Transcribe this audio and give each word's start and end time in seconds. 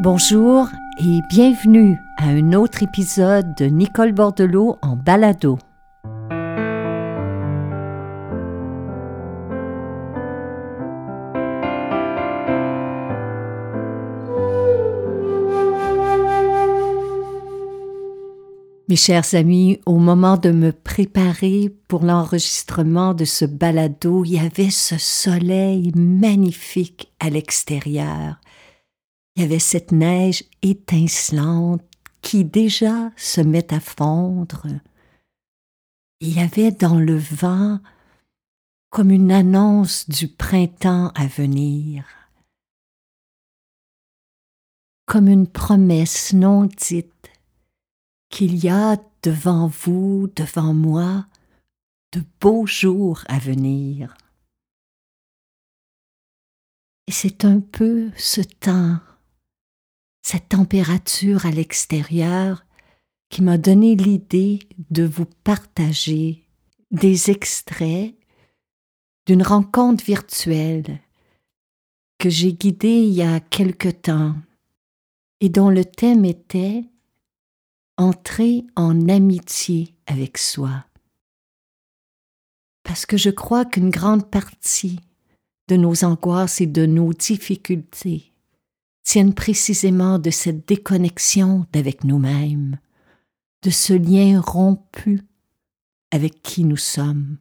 Bonjour 0.00 0.68
et 0.98 1.20
bienvenue 1.28 1.96
à 2.16 2.26
un 2.26 2.52
autre 2.52 2.82
épisode 2.82 3.54
de 3.56 3.66
Nicole 3.66 4.12
Bordelot 4.12 4.76
en 4.82 4.96
balado. 4.96 5.56
Mes 18.88 18.96
chers 18.96 19.34
amis, 19.34 19.80
au 19.86 19.98
moment 19.98 20.36
de 20.36 20.50
me 20.50 20.72
préparer 20.72 21.72
pour 21.86 22.04
l'enregistrement 22.04 23.14
de 23.14 23.24
ce 23.24 23.44
balado, 23.44 24.24
il 24.24 24.32
y 24.32 24.38
avait 24.40 24.70
ce 24.70 24.98
soleil 24.98 25.92
magnifique 25.94 27.12
à 27.20 27.30
l'extérieur. 27.30 28.40
Il 29.36 29.42
y 29.42 29.44
avait 29.44 29.58
cette 29.58 29.92
neige 29.92 30.44
étincelante 30.62 31.82
qui 32.22 32.44
déjà 32.44 33.10
se 33.16 33.40
met 33.40 33.72
à 33.72 33.80
fondre. 33.80 34.66
Il 36.20 36.34
y 36.34 36.40
avait 36.40 36.70
dans 36.70 36.98
le 36.98 37.16
vent 37.16 37.80
comme 38.90 39.10
une 39.10 39.32
annonce 39.32 40.08
du 40.08 40.28
printemps 40.28 41.08
à 41.16 41.26
venir, 41.26 42.04
comme 45.04 45.26
une 45.26 45.48
promesse 45.48 46.32
non 46.32 46.64
dite 46.64 47.10
qu'il 48.30 48.56
y 48.64 48.68
a 48.68 48.96
devant 49.24 49.66
vous, 49.66 50.30
devant 50.36 50.72
moi, 50.72 51.26
de 52.12 52.22
beaux 52.40 52.66
jours 52.66 53.24
à 53.26 53.40
venir. 53.40 54.16
Et 57.08 57.12
c'est 57.12 57.44
un 57.44 57.58
peu 57.58 58.12
ce 58.16 58.40
temps, 58.40 59.00
cette 60.24 60.48
température 60.48 61.44
à 61.44 61.50
l'extérieur 61.50 62.64
qui 63.28 63.42
m'a 63.42 63.58
donné 63.58 63.94
l'idée 63.94 64.60
de 64.90 65.04
vous 65.04 65.26
partager 65.44 66.48
des 66.90 67.30
extraits 67.30 68.14
d'une 69.26 69.42
rencontre 69.42 70.02
virtuelle 70.02 70.98
que 72.18 72.30
j'ai 72.30 72.54
guidée 72.54 73.02
il 73.02 73.12
y 73.12 73.22
a 73.22 73.38
quelque 73.38 73.90
temps 73.90 74.34
et 75.40 75.50
dont 75.50 75.68
le 75.68 75.84
thème 75.84 76.24
était 76.24 76.84
entrer 77.98 78.64
en 78.76 79.10
amitié 79.10 79.94
avec 80.06 80.38
soi. 80.38 80.86
Parce 82.82 83.04
que 83.04 83.18
je 83.18 83.30
crois 83.30 83.66
qu'une 83.66 83.90
grande 83.90 84.30
partie 84.30 85.00
de 85.68 85.76
nos 85.76 86.02
angoisses 86.02 86.62
et 86.62 86.66
de 86.66 86.86
nos 86.86 87.12
difficultés 87.12 88.33
tiennent 89.04 89.34
précisément 89.34 90.18
de 90.18 90.30
cette 90.30 90.66
déconnexion 90.66 91.66
d'avec 91.72 92.04
nous-mêmes, 92.04 92.78
de 93.62 93.70
ce 93.70 93.92
lien 93.92 94.40
rompu 94.40 95.22
avec 96.10 96.42
qui 96.42 96.64
nous 96.64 96.76
sommes. 96.76 97.38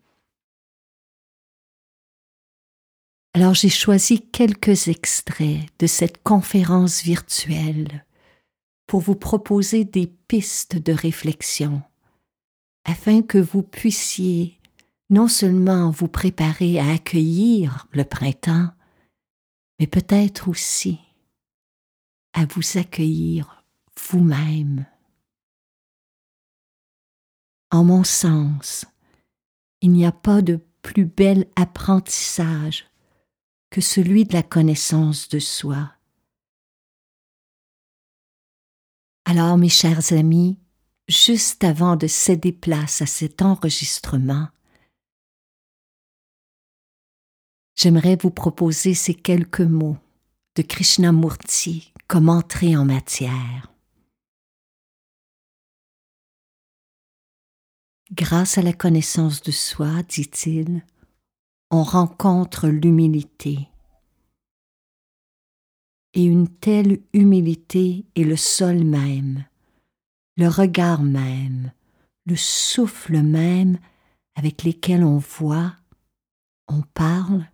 Alors 3.34 3.56
j'ai 3.56 3.70
choisi 3.70 4.22
quelques 4.30 4.90
extraits 4.90 5.62
de 5.80 5.88
cette 5.88 6.22
conférence 6.22 7.02
virtuelle 7.02 8.06
pour 8.86 9.00
vous 9.00 9.16
proposer 9.16 9.86
des 9.86 10.08
pistes 10.08 10.76
de 10.78 10.94
réflexion, 10.94 11.82
afin 12.86 13.22
que 13.22 13.40
vous 13.40 13.64
puissiez 13.64 14.60
non 15.10 15.28
seulement 15.28 15.90
vous 15.90 16.08
préparer 16.08 16.80
à 16.80 16.92
accueillir 16.92 17.88
le 17.92 18.04
printemps, 18.04 18.70
mais 19.80 19.88
peut-être 19.88 20.50
aussi 20.50 21.00
à 22.34 22.46
vous 22.46 22.78
accueillir 22.78 23.64
vous-même. 24.00 24.86
En 27.72 27.84
mon 27.84 28.04
sens, 28.04 28.86
il 29.82 29.92
n'y 29.92 30.06
a 30.06 30.12
pas 30.12 30.42
de 30.42 30.60
plus 30.82 31.06
bel 31.06 31.48
apprentissage 31.56 32.86
que 33.70 33.82
celui 33.82 34.26
de 34.26 34.34
la 34.34 34.44
connaissance 34.44 35.30
de 35.30 35.40
soi 35.40 35.94
Alors, 39.26 39.58
mes 39.58 39.70
chers 39.70 40.14
amis, 40.14 40.60
juste 41.08 41.64
avant 41.64 41.96
de 41.96 42.08
céder 42.08 42.52
place 42.52 43.02
à 43.02 43.06
cet 43.06 43.42
enregistrement, 43.42 44.50
j'aimerais 47.76 48.18
vous 48.22 48.32
proposer 48.32 48.94
ces 48.94 49.16
quelques 49.16 49.62
mots 49.62 49.98
de 50.56 50.62
Krishnamurti 50.62 51.94
comme 52.08 52.30
entrée 52.30 52.76
en 52.76 52.86
matière. 52.86 53.72
Grâce 58.12 58.58
à 58.58 58.62
la 58.62 58.74
connaissance 58.74 59.42
de 59.42 59.52
soi, 59.52 60.04
dit-il, 60.04 60.86
on 61.72 61.84
rencontre 61.84 62.68
l'humilité 62.68 63.68
et 66.14 66.24
une 66.24 66.48
telle 66.48 67.00
humilité 67.14 68.06
est 68.16 68.24
le 68.24 68.36
sol 68.36 68.84
même, 68.84 69.46
le 70.38 70.48
regard 70.48 71.02
même, 71.02 71.72
le 72.26 72.36
souffle 72.36 73.22
même 73.22 73.80
avec 74.36 74.64
lesquels 74.64 75.04
on 75.04 75.18
voit, 75.18 75.74
on 76.68 76.82
parle 76.82 77.48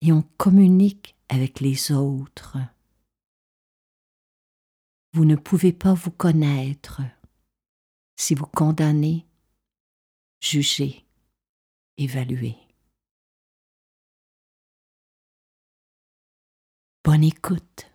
et 0.00 0.12
on 0.12 0.22
communique 0.38 1.13
avec 1.34 1.58
les 1.58 1.90
autres. 1.90 2.58
Vous 5.12 5.24
ne 5.24 5.34
pouvez 5.34 5.72
pas 5.72 5.92
vous 5.92 6.12
connaître 6.12 7.02
si 8.16 8.36
vous 8.36 8.46
condamnez, 8.46 9.26
jugez, 10.40 11.04
évaluez. 11.96 12.56
Bonne 17.02 17.24
écoute. 17.24 17.93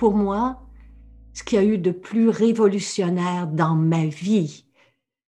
Pour 0.00 0.14
moi, 0.14 0.62
ce 1.34 1.42
qu'il 1.42 1.58
y 1.58 1.60
a 1.60 1.64
eu 1.64 1.76
de 1.76 1.90
plus 1.90 2.30
révolutionnaire 2.30 3.46
dans 3.46 3.74
ma 3.74 4.06
vie. 4.06 4.64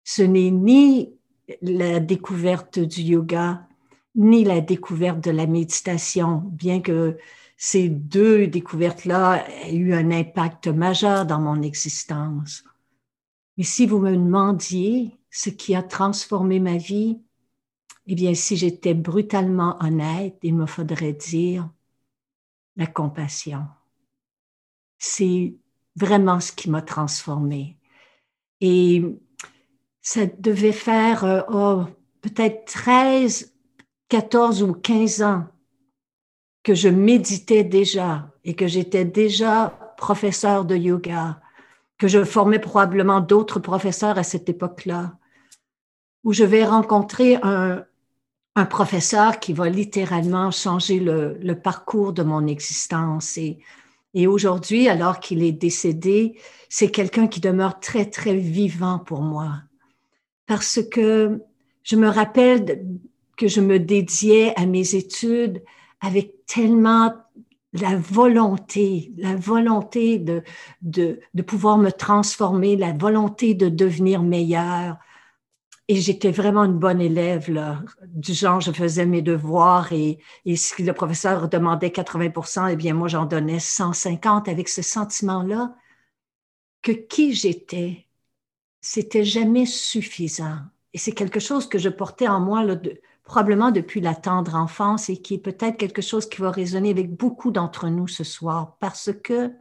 Ce 0.04 0.22
n'est 0.22 0.52
ni 0.52 1.12
la 1.60 1.98
découverte 1.98 2.78
du 2.78 3.00
yoga, 3.00 3.66
ni 4.14 4.44
la 4.44 4.60
découverte 4.60 5.24
de 5.24 5.32
la 5.32 5.48
méditation, 5.48 6.36
bien 6.52 6.80
que 6.82 7.18
ces 7.56 7.88
deux 7.88 8.46
découvertes-là 8.46 9.44
aient 9.48 9.74
eu 9.74 9.92
un 9.92 10.12
impact 10.12 10.68
majeur 10.68 11.26
dans 11.26 11.40
mon 11.40 11.62
existence. 11.62 12.62
Mais 13.56 13.64
si 13.64 13.86
vous 13.86 13.98
me 13.98 14.12
demandiez 14.12 15.18
ce 15.30 15.50
qui 15.50 15.74
a 15.74 15.82
transformé 15.82 16.60
ma 16.60 16.76
vie, 16.76 17.20
eh 18.06 18.14
bien, 18.14 18.34
si 18.34 18.56
j'étais 18.56 18.94
brutalement 18.94 19.82
honnête, 19.82 20.38
il 20.44 20.54
me 20.54 20.66
faudrait 20.66 21.14
dire 21.14 21.68
la 22.76 22.86
compassion. 22.86 23.66
C'est 25.00 25.54
vraiment 25.96 26.38
ce 26.38 26.52
qui 26.52 26.70
m'a 26.70 26.82
transformée. 26.82 27.76
Et 28.60 29.02
ça 30.02 30.26
devait 30.26 30.72
faire 30.72 31.24
euh, 31.24 31.40
oh, 31.52 31.84
peut-être 32.20 32.66
13, 32.66 33.52
14 34.08 34.62
ou 34.62 34.74
15 34.74 35.22
ans 35.22 35.46
que 36.62 36.74
je 36.74 36.88
méditais 36.88 37.64
déjà 37.64 38.30
et 38.44 38.54
que 38.54 38.66
j'étais 38.66 39.04
déjà 39.04 39.94
professeur 39.96 40.64
de 40.64 40.76
yoga, 40.76 41.40
que 41.98 42.08
je 42.08 42.24
formais 42.24 42.58
probablement 42.58 43.20
d'autres 43.20 43.60
professeurs 43.60 44.18
à 44.18 44.22
cette 44.22 44.48
époque-là, 44.48 45.16
où 46.24 46.32
je 46.32 46.44
vais 46.44 46.64
rencontrer 46.64 47.36
un, 47.42 47.84
un 48.56 48.66
professeur 48.66 49.40
qui 49.40 49.52
va 49.54 49.68
littéralement 49.68 50.50
changer 50.50 51.00
le, 51.00 51.38
le 51.40 51.58
parcours 51.58 52.12
de 52.12 52.22
mon 52.22 52.46
existence 52.46 53.38
et 53.38 53.58
et 54.14 54.26
aujourd'hui, 54.26 54.88
alors 54.88 55.20
qu'il 55.20 55.42
est 55.42 55.52
décédé, 55.52 56.38
c'est 56.68 56.90
quelqu'un 56.90 57.28
qui 57.28 57.40
demeure 57.40 57.80
très, 57.80 58.06
très 58.06 58.36
vivant 58.36 58.98
pour 58.98 59.22
moi. 59.22 59.62
Parce 60.46 60.80
que 60.82 61.42
je 61.82 61.96
me 61.96 62.08
rappelle 62.08 62.84
que 63.36 63.48
je 63.48 63.60
me 63.60 63.78
dédiais 63.78 64.52
à 64.56 64.66
mes 64.66 64.94
études 64.94 65.62
avec 66.00 66.44
tellement 66.46 67.12
la 67.72 67.96
volonté, 67.96 69.12
la 69.16 69.36
volonté 69.36 70.18
de, 70.18 70.42
de, 70.82 71.20
de 71.34 71.42
pouvoir 71.42 71.78
me 71.78 71.90
transformer, 71.90 72.76
la 72.76 72.92
volonté 72.92 73.54
de 73.54 73.68
devenir 73.68 74.22
meilleure. 74.22 74.96
Et 75.90 75.96
j'étais 75.96 76.30
vraiment 76.30 76.62
une 76.62 76.78
bonne 76.78 77.00
élève, 77.00 77.50
du 78.06 78.32
genre, 78.32 78.60
je 78.60 78.70
faisais 78.70 79.06
mes 79.06 79.22
devoirs 79.22 79.92
et, 79.92 80.20
si 80.54 80.84
le 80.84 80.92
professeur 80.92 81.48
demandait 81.48 81.88
80% 81.88 82.70
eh 82.70 82.76
bien, 82.76 82.94
moi, 82.94 83.08
j'en 83.08 83.26
donnais 83.26 83.58
150 83.58 84.46
avec 84.46 84.68
ce 84.68 84.82
sentiment-là 84.82 85.74
que 86.82 86.92
qui 86.92 87.34
j'étais, 87.34 88.06
c'était 88.80 89.24
jamais 89.24 89.66
suffisant. 89.66 90.60
Et 90.92 90.98
c'est 90.98 91.10
quelque 91.10 91.40
chose 91.40 91.68
que 91.68 91.78
je 91.78 91.88
portais 91.88 92.28
en 92.28 92.38
moi 92.38 92.64
probablement 93.24 93.72
depuis 93.72 94.00
la 94.00 94.14
tendre 94.14 94.54
enfance 94.54 95.08
et 95.08 95.20
qui 95.20 95.34
est 95.34 95.38
peut-être 95.38 95.76
quelque 95.76 96.02
chose 96.02 96.28
qui 96.28 96.40
va 96.40 96.52
résonner 96.52 96.90
avec 96.90 97.12
beaucoup 97.12 97.50
d'entre 97.50 97.88
nous 97.88 98.06
ce 98.06 98.22
soir 98.22 98.76
parce 98.78 99.10
que 99.24 99.52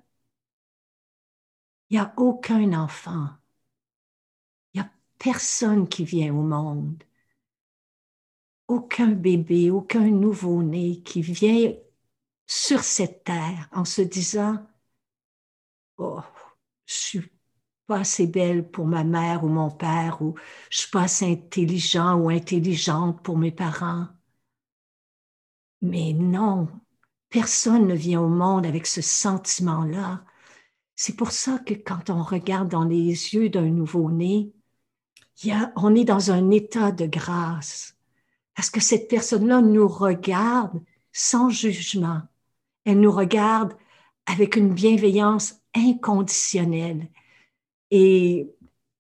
il 1.89 1.95
n'y 1.95 1.99
a 1.99 2.13
aucun 2.17 2.73
enfant, 2.73 3.29
personne 5.19 5.88
qui 5.88 6.06
vient 6.06 6.33
au 6.33 6.42
monde, 6.42 7.04
aucun 8.68 9.10
bébé, 9.10 9.69
aucun 9.71 10.07
nouveau-né 10.10 11.01
qui 11.04 11.21
vient 11.21 11.74
sur 12.48 12.83
cette 12.83 13.24
terre 13.25 13.69
en 13.74 13.86
se 13.86 14.01
disant 14.01 14.66
Oh, 15.98 16.21
je 16.86 16.94
suis 16.94 17.31
pas 17.88 18.00
assez 18.00 18.27
belle 18.27 18.69
pour 18.69 18.86
ma 18.88 19.04
mère 19.04 19.44
ou 19.44 19.50
mon 19.50 19.69
père, 19.71 20.21
ou 20.21 20.36
je 20.69 20.80
suis 20.80 20.92
pas 20.92 21.04
assez 21.04 21.31
intelligent 21.31 22.16
ou 22.18 22.30
intelligente 22.30 23.21
pour 23.24 23.38
mes 23.38 23.51
parents. 23.51 24.07
Mais 25.81 26.13
non, 26.13 26.69
personne 27.30 27.88
ne 27.88 27.95
vient 27.95 28.21
au 28.21 28.30
monde 28.30 28.66
avec 28.66 28.88
ce 28.88 29.01
sentiment-là. 29.01 30.24
C'est 30.95 31.16
pour 31.16 31.31
ça 31.31 31.60
que 31.60 31.74
quand 31.74 32.10
on 32.10 32.24
regarde 32.24 32.69
dans 32.69 32.86
les 32.86 33.07
yeux 33.33 33.50
d'un 33.50 33.69
nouveau-né, 33.69 34.54
on 35.75 35.95
est 35.95 36.06
dans 36.06 36.31
un 36.31 36.51
état 36.51 36.91
de 36.91 37.06
grâce. 37.06 37.95
Parce 38.56 38.69
que 38.69 38.81
cette 38.81 39.07
personne-là 39.07 39.62
nous 39.62 39.88
regarde 39.88 40.81
sans 41.13 41.50
jugement. 41.50 42.21
Elle 42.86 43.00
nous 43.00 43.12
regarde 43.12 43.74
avec 44.25 44.56
une 44.56 44.74
bienveillance 44.74 45.62
inconditionnelle. 45.75 47.07
Et, 47.91 48.50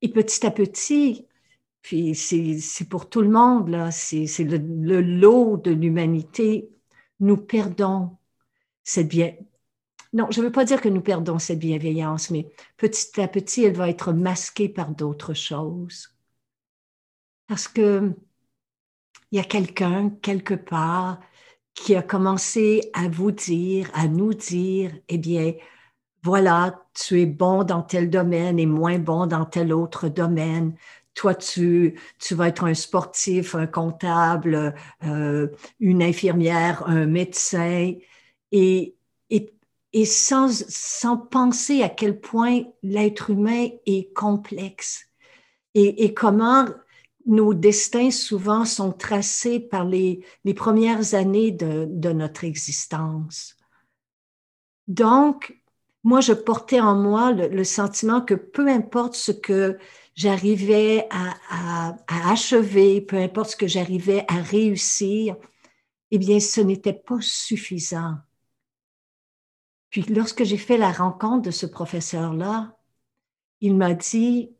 petit 0.01 0.45
à 0.45 0.51
petit, 0.51 1.27
puis 1.81 2.15
c'est 2.15 2.89
pour 2.89 3.09
tout 3.09 3.21
le 3.21 3.29
monde, 3.29 3.69
là, 3.69 3.91
c'est 3.91 4.25
le, 4.39 4.57
le, 4.57 5.01
lot 5.01 5.57
de 5.57 5.71
l'humanité, 5.71 6.69
nous 7.19 7.37
perdons 7.37 8.17
cette 8.83 9.07
bien. 9.07 9.35
Non, 10.13 10.27
je 10.31 10.39
ne 10.41 10.45
veux 10.45 10.51
pas 10.51 10.65
dire 10.65 10.81
que 10.81 10.89
nous 10.89 11.01
perdons 11.01 11.37
cette 11.37 11.59
bienveillance, 11.59 12.31
mais 12.31 12.47
petit 12.77 13.21
à 13.21 13.27
petit, 13.27 13.65
elle 13.65 13.75
va 13.75 13.89
être 13.89 14.13
masquée 14.13 14.69
par 14.69 14.89
d'autres 14.89 15.33
choses. 15.33 16.18
Parce 17.49 17.67
que 17.67 18.13
il 19.31 19.37
y 19.37 19.41
a 19.41 19.43
quelqu'un 19.43 20.11
quelque 20.21 20.53
part 20.53 21.19
qui 21.73 21.95
a 21.95 22.03
commencé 22.03 22.91
à 22.93 23.09
vous 23.09 23.31
dire, 23.31 23.89
à 23.93 24.07
nous 24.07 24.33
dire, 24.35 24.91
eh 25.07 25.17
bien, 25.17 25.53
voilà, 26.23 26.85
tu 26.93 27.21
es 27.21 27.25
bon 27.25 27.63
dans 27.63 27.81
tel 27.81 28.09
domaine 28.09 28.59
et 28.59 28.65
moins 28.67 28.99
bon 28.99 29.25
dans 29.27 29.45
tel 29.45 29.73
autre 29.73 30.09
domaine. 30.09 30.75
Toi, 31.15 31.33
tu, 31.35 31.99
tu 32.19 32.35
vas 32.35 32.49
être 32.49 32.65
un 32.65 32.73
sportif, 32.75 33.55
un 33.55 33.67
comptable, 33.67 34.75
euh, 35.03 35.47
une 35.79 36.03
infirmière, 36.03 36.83
un 36.87 37.07
médecin, 37.07 37.93
et, 38.51 38.95
et, 39.31 39.53
et 39.93 40.05
sans, 40.05 40.65
sans 40.69 41.17
penser 41.17 41.81
à 41.81 41.89
quel 41.89 42.19
point 42.19 42.61
l'être 42.83 43.31
humain 43.31 43.69
est 43.87 44.13
complexe 44.13 45.07
et, 45.73 46.05
et 46.05 46.13
comment 46.13 46.67
nos 47.29 47.53
destins 47.53 48.11
souvent 48.11 48.65
sont 48.65 48.91
tracés 48.91 49.59
par 49.59 49.85
les, 49.85 50.25
les 50.43 50.53
premières 50.53 51.13
années 51.13 51.51
de, 51.51 51.87
de 51.87 52.11
notre 52.11 52.43
existence. 52.43 53.55
Donc, 54.87 55.59
moi, 56.03 56.21
je 56.21 56.33
portais 56.33 56.79
en 56.79 56.95
moi 56.95 57.31
le, 57.31 57.63
sentiment 57.63 58.21
que 58.21 58.33
peu 58.33 58.67
importe 58.67 59.15
ce 59.15 59.31
que 59.31 59.77
j'arrivais 60.15 61.07
à, 61.11 61.95
achever, 62.07 63.01
peu 63.01 63.17
importe 63.17 63.51
ce 63.51 63.55
que 63.55 63.67
j'arrivais 63.67 64.25
à 64.27 64.41
réussir, 64.41 65.35
eh 66.11 66.17
bien, 66.17 66.39
ce 66.39 66.61
n'était 66.61 66.93
pas 66.93 67.19
suffisant. 67.21 68.15
Puis 69.89 70.03
lorsque 70.03 70.43
j'ai 70.43 70.57
fait 70.57 70.77
la 70.77 70.91
rencontre 70.91 71.43
de 71.43 71.51
ce 71.51 71.65
professeur-là, 71.65 72.77
il 73.61 73.75
m'a 73.75 73.93
dit, 73.93 74.51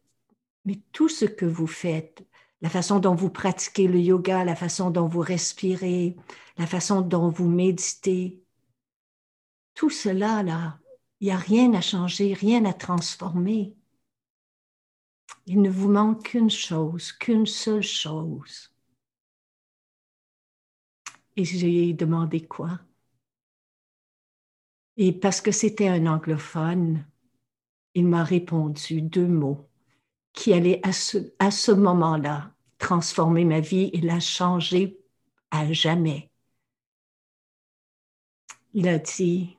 mais 0.65 0.79
tout 0.91 1.09
ce 1.09 1.25
que 1.25 1.45
vous 1.45 1.67
faites, 1.67 2.27
la 2.61 2.69
façon 2.69 2.99
dont 2.99 3.15
vous 3.15 3.29
pratiquez 3.29 3.87
le 3.87 3.99
yoga, 3.99 4.43
la 4.43 4.55
façon 4.55 4.91
dont 4.91 5.07
vous 5.07 5.21
respirez, 5.21 6.15
la 6.57 6.67
façon 6.67 7.01
dont 7.01 7.29
vous 7.29 7.47
méditez, 7.47 8.43
tout 9.73 9.89
cela, 9.89 10.43
là, 10.43 10.79
il 11.21 11.27
n'y 11.27 11.31
a 11.31 11.37
rien 11.37 11.73
à 11.73 11.81
changer, 11.81 12.33
rien 12.33 12.65
à 12.65 12.73
transformer. 12.73 13.75
Il 15.45 15.61
ne 15.61 15.69
vous 15.69 15.89
manque 15.89 16.23
qu'une 16.23 16.49
chose, 16.49 17.13
qu'une 17.13 17.45
seule 17.45 17.81
chose. 17.81 18.73
Et 21.37 21.45
j'ai 21.45 21.93
demandé 21.93 22.45
quoi? 22.45 22.81
Et 24.97 25.13
parce 25.13 25.39
que 25.39 25.51
c'était 25.51 25.87
un 25.87 26.07
anglophone, 26.07 27.05
il 27.93 28.05
m'a 28.05 28.25
répondu 28.25 29.01
deux 29.01 29.27
mots 29.27 29.68
qui 30.39 30.53
allaient 30.53 30.79
à 30.83 30.93
ce, 30.93 31.17
à 31.39 31.51
ce 31.51 31.73
moment-là 31.73 32.53
transformer 32.77 33.43
ma 33.43 33.59
vie 33.59 33.89
et 33.91 33.99
la 33.99 34.21
changer 34.21 34.97
à 35.51 35.69
jamais. 35.73 36.31
Il 38.73 38.87
a 38.87 38.99
dit, 38.99 39.57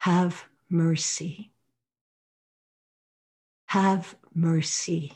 Have 0.00 0.44
mercy. 0.70 1.50
Have 3.66 4.14
mercy. 4.32 5.10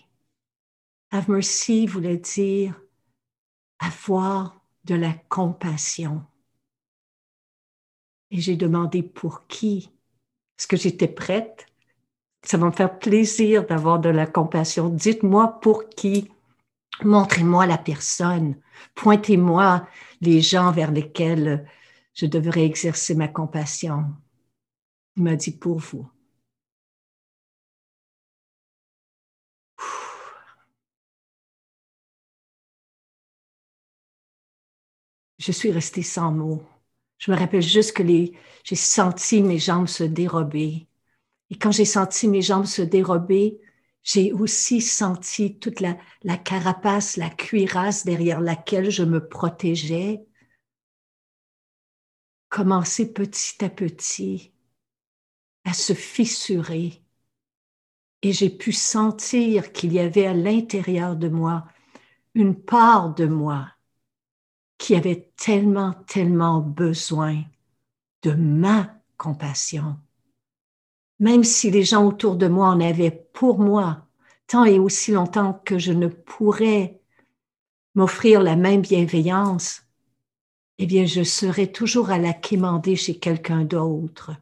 Have 1.13 1.29
mercy 1.29 1.87
voulait 1.87 2.17
dire 2.17 2.75
avoir 3.79 4.61
de 4.87 4.97
la 4.97 5.13
compassion. 5.29 6.27
Et 8.33 8.41
j'ai 8.41 8.57
demandé 8.57 9.05
pour 9.05 9.47
qui? 9.47 9.89
Est-ce 10.59 10.67
que 10.67 10.77
j'étais 10.77 11.07
prête? 11.07 11.72
Ça 12.45 12.57
va 12.59 12.67
me 12.67 12.73
faire 12.73 12.99
plaisir 12.99 13.67
d'avoir 13.67 14.01
de 14.01 14.09
la 14.09 14.27
compassion. 14.27 14.89
Dites-moi 14.89 15.61
pour 15.61 15.89
qui. 15.89 16.31
Montrez-moi 17.05 17.67
la 17.67 17.79
personne. 17.79 18.57
Pointez-moi 18.95 19.87
les 20.21 20.41
gens 20.41 20.73
vers 20.73 20.93
lesquels 20.93 21.69
je 22.15 22.27
devrais 22.27 22.65
exercer 22.65 23.15
ma 23.15 23.29
compassion. 23.29 24.05
Il 25.17 25.25
m'a 25.25 25.37
dit 25.37 25.53
pour 25.57 25.79
vous. 25.79 26.09
Je 35.39 35.51
suis 35.53 35.73
restée 35.73 36.03
sans 36.03 36.31
mots. 36.31 36.63
Je 37.19 37.31
me 37.31 37.37
rappelle 37.37 37.63
juste 37.63 37.97
que 37.97 38.05
j'ai 38.05 38.77
senti 38.77 39.43
mes 39.43 39.59
jambes 39.59 39.89
se 39.89 40.05
dérober. 40.05 40.87
Et 41.53 41.59
quand 41.59 41.71
j'ai 41.71 41.85
senti 41.85 42.29
mes 42.29 42.41
jambes 42.41 42.65
se 42.65 42.81
dérober, 42.81 43.61
j'ai 44.03 44.33
aussi 44.33 44.81
senti 44.81 45.59
toute 45.59 45.81
la, 45.81 45.99
la 46.23 46.39
carapace, 46.39 47.19
la 47.19 47.29
cuirasse 47.29 48.07
derrière 48.07 48.41
laquelle 48.41 48.91
je 48.91 49.03
me 49.03 49.29
protégeais 49.29 50.25
commencer 52.49 53.13
petit 53.13 53.63
à 53.63 53.69
petit 53.69 54.55
à 55.67 55.75
se 55.75 55.93
fissurer. 55.93 57.03
Et 58.23 58.33
j'ai 58.33 58.49
pu 58.49 58.73
sentir 58.73 59.73
qu'il 59.73 59.93
y 59.93 60.01
avait 60.01 60.27
à 60.27 60.33
l'intérieur 60.33 61.17
de 61.17 61.29
moi 61.29 61.67
une 62.35 62.59
part 62.59 63.15
de 63.15 63.27
moi 63.27 63.69
qui 64.79 64.95
avait 64.95 65.31
tellement, 65.37 65.93
tellement 66.07 66.61
besoin 66.61 67.45
de 68.23 68.33
ma 68.33 69.03
compassion. 69.19 69.99
Même 71.23 71.45
si 71.45 71.71
les 71.71 71.85
gens 71.85 72.05
autour 72.05 72.35
de 72.35 72.49
moi 72.49 72.67
en 72.67 72.81
avaient 72.81 73.13
pour 73.33 73.61
moi, 73.61 74.09
tant 74.49 74.65
et 74.65 74.81
aussi 74.81 75.13
longtemps 75.13 75.63
que 75.65 75.79
je 75.79 75.93
ne 75.93 76.09
pourrais 76.09 77.01
m'offrir 77.95 78.43
la 78.43 78.57
même 78.57 78.81
bienveillance, 78.81 79.83
eh 80.79 80.87
bien, 80.87 81.07
je 81.07 81.23
serais 81.23 81.69
toujours 81.69 82.11
à 82.11 82.19
la 82.19 82.33
quémander 82.33 82.97
chez 82.97 83.21
quelqu'un 83.21 83.63
d'autre. 83.63 84.33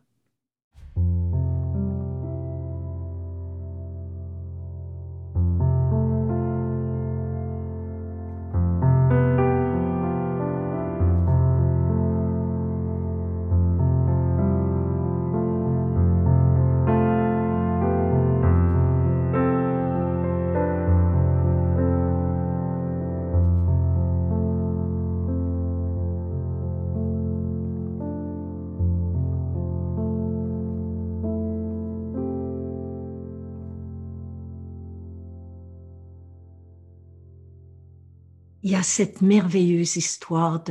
Il 38.70 38.74
y 38.74 38.76
a 38.76 38.84
cette 38.84 39.20
merveilleuse 39.20 39.96
histoire 39.96 40.62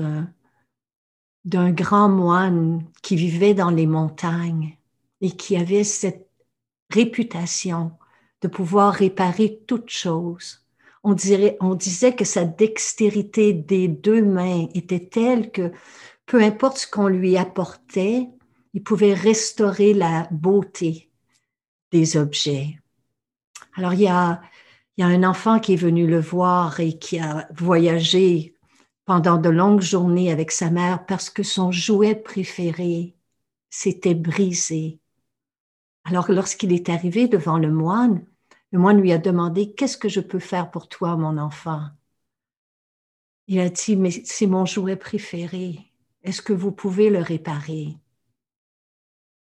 d'un 1.43 1.71
grand 1.71 2.07
moine 2.07 2.85
qui 3.01 3.17
vivait 3.17 3.53
dans 3.53 3.71
les 3.71 3.87
montagnes 3.87 4.77
et 5.19 5.31
qui 5.31 5.57
avait 5.57 5.83
cette 5.83 6.29
réputation 6.93 7.91
de 8.41 8.47
pouvoir 8.47 8.93
réparer 8.93 9.59
toutes 9.67 9.89
choses. 9.89 10.65
On, 11.03 11.13
on 11.59 11.75
disait 11.75 12.15
que 12.15 12.23
sa 12.23 12.45
dextérité 12.45 13.51
des 13.51 13.89
deux 13.89 14.23
mains 14.23 14.69
était 14.73 15.05
telle 15.05 15.51
que 15.51 15.73
peu 16.25 16.41
importe 16.41 16.77
ce 16.77 16.87
qu'on 16.87 17.09
lui 17.09 17.35
apportait, 17.35 18.29
il 18.73 18.81
pouvait 18.81 19.13
restaurer 19.13 19.93
la 19.93 20.25
beauté 20.31 21.11
des 21.91 22.15
objets. 22.15 22.79
Alors 23.75 23.93
il 23.93 24.01
y 24.03 24.07
a, 24.07 24.41
il 24.99 25.03
y 25.03 25.05
a 25.05 25.07
un 25.07 25.23
enfant 25.23 25.61
qui 25.61 25.71
est 25.71 25.77
venu 25.77 26.07
le 26.07 26.19
voir 26.19 26.81
et 26.81 26.99
qui 26.99 27.19
a 27.19 27.47
voyagé 27.53 28.53
pendant 29.05 29.37
de 29.37 29.47
longues 29.47 29.79
journées 29.79 30.29
avec 30.29 30.51
sa 30.51 30.69
mère 30.69 31.05
parce 31.05 31.29
que 31.29 31.41
son 31.41 31.71
jouet 31.71 32.15
préféré 32.15 33.15
s'était 33.69 34.13
brisé. 34.13 34.99
Alors 36.03 36.29
lorsqu'il 36.29 36.73
est 36.73 36.89
arrivé 36.89 37.29
devant 37.29 37.57
le 37.57 37.71
moine, 37.71 38.25
le 38.73 38.79
moine 38.79 38.99
lui 38.99 39.13
a 39.13 39.17
demandé, 39.17 39.73
Qu'est-ce 39.73 39.97
que 39.97 40.09
je 40.09 40.19
peux 40.19 40.37
faire 40.37 40.69
pour 40.69 40.89
toi, 40.89 41.15
mon 41.15 41.37
enfant? 41.37 41.87
Il 43.47 43.61
a 43.61 43.69
dit, 43.69 43.95
Mais 43.95 44.11
c'est 44.11 44.47
mon 44.47 44.65
jouet 44.65 44.97
préféré. 44.97 45.93
Est-ce 46.23 46.41
que 46.41 46.51
vous 46.51 46.73
pouvez 46.73 47.09
le 47.09 47.19
réparer? 47.19 47.95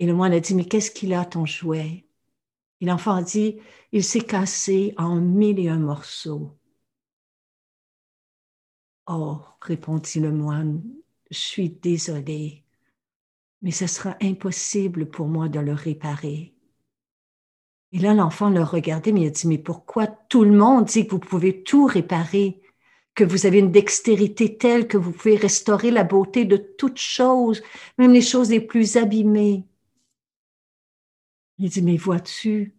Et 0.01 0.07
le 0.07 0.15
moine 0.15 0.33
a 0.33 0.41
dit, 0.41 0.57
Mais 0.57 0.65
qu'est-ce 0.65 0.91
qu'il 0.91 1.15
a, 1.15 1.25
ton 1.25 1.47
jouet? 1.47 1.89
Et 1.89 2.04
l'enfant 2.85 3.23
dit, 3.23 3.59
Il 3.93 4.05
s'est 4.05 4.21
cassé 4.21 4.95
en 4.97 5.17
mille 5.17 5.59
et 5.59 5.69
un 5.69 5.79
morceaux. 5.79 6.57
Oh, 9.07 9.41
répondit 9.61 10.21
le 10.21 10.33
moine, 10.33 10.83
je 11.31 11.39
suis 11.39 11.69
désolé, 11.69 12.65
mais 13.61 13.71
ce 13.71 13.87
sera 13.87 14.17
impossible 14.23 15.11
pour 15.11 15.27
moi 15.27 15.49
de 15.49 15.61
le 15.61 15.75
réparer. 15.75 16.55
Et 17.93 17.99
là, 17.99 18.15
l'enfant 18.15 18.51
le 18.51 18.63
regardait, 18.63 19.13
mais 19.13 19.23
il 19.23 19.27
a 19.29 19.31
dit, 19.31 19.47
mais 19.47 19.59
pourquoi 19.59 20.07
tout 20.07 20.43
le 20.45 20.57
monde 20.57 20.87
dit 20.87 21.07
que 21.07 21.13
vous 21.13 21.19
pouvez 21.21 21.63
tout 21.63 21.87
réparer, 21.87 22.61
que 23.15 23.25
vous 23.25 23.47
avez 23.47 23.61
une 23.61 23.71
dextérité 23.71 24.57
telle 24.59 24.89
que 24.89 24.97
vous 24.97 25.13
pouvez 25.13 25.37
restaurer 25.37 25.91
la 25.91 26.03
beauté 26.03 26.45
de 26.45 26.57
toutes 26.57 26.99
choses, 26.99 27.63
même 27.99 28.13
les 28.13 28.21
choses 28.21 28.51
les 28.51 28.61
plus 28.61 28.97
abîmées? 28.97 29.67
Il 31.59 31.71
dit, 31.71 31.83
mais 31.83 31.97
vois-tu, 31.97 32.77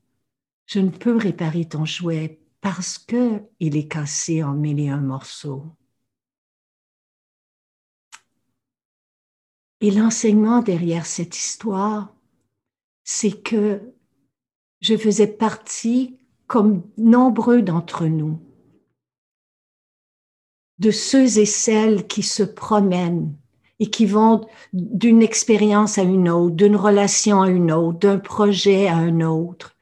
je 0.65 0.79
ne 0.79 0.89
peux 0.89 1.15
réparer 1.15 1.65
ton 1.65 1.85
jouet 1.85 2.41
parce 2.61 2.97
que 2.97 3.43
il 3.59 3.77
est 3.77 3.87
cassé 3.87 4.43
en 4.43 4.53
mille 4.53 4.79
et 4.79 4.89
un 4.89 5.01
morceaux. 5.01 5.75
Et 9.81 9.91
l'enseignement 9.91 10.61
derrière 10.61 11.05
cette 11.05 11.37
histoire, 11.37 12.15
c'est 13.03 13.43
que 13.43 13.93
je 14.81 14.97
faisais 14.97 15.27
partie, 15.27 16.17
comme 16.47 16.83
nombreux 16.97 17.61
d'entre 17.61 18.05
nous, 18.05 18.41
de 20.79 20.91
ceux 20.91 21.37
et 21.39 21.45
celles 21.45 22.07
qui 22.07 22.23
se 22.23 22.43
promènent 22.43 23.37
et 23.79 23.89
qui 23.89 24.05
vont 24.05 24.47
d'une 24.73 25.21
expérience 25.21 25.97
à 25.97 26.03
une 26.03 26.29
autre, 26.29 26.55
d'une 26.55 26.75
relation 26.75 27.41
à 27.41 27.49
une 27.49 27.71
autre, 27.71 27.99
d'un 27.99 28.19
projet 28.19 28.87
à 28.87 28.95
un 28.95 29.21
autre, 29.21 29.75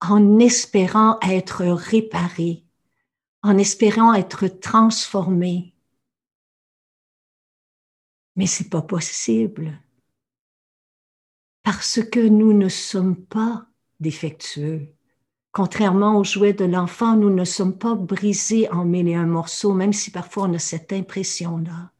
en 0.00 0.38
espérant 0.38 1.18
être 1.20 1.64
réparés, 1.64 2.64
en 3.42 3.58
espérant 3.58 4.12
être 4.14 4.48
transformés. 4.48 5.74
Mais 8.34 8.46
c'est 8.46 8.68
pas 8.68 8.82
possible 8.82 9.80
parce 11.66 12.00
que 12.00 12.20
nous 12.20 12.52
ne 12.52 12.68
sommes 12.68 13.16
pas 13.16 13.66
défectueux. 13.98 14.94
Contrairement 15.50 16.16
aux 16.16 16.22
jouets 16.22 16.52
de 16.52 16.64
l'enfant, 16.64 17.16
nous 17.16 17.30
ne 17.34 17.44
sommes 17.44 17.76
pas 17.76 17.96
brisés 17.96 18.70
en 18.70 18.84
mille 18.84 19.08
et 19.08 19.16
un 19.16 19.26
morceaux, 19.26 19.72
même 19.72 19.92
si 19.92 20.12
parfois 20.12 20.44
on 20.44 20.54
a 20.54 20.60
cette 20.60 20.92
impression-là. 20.92 21.90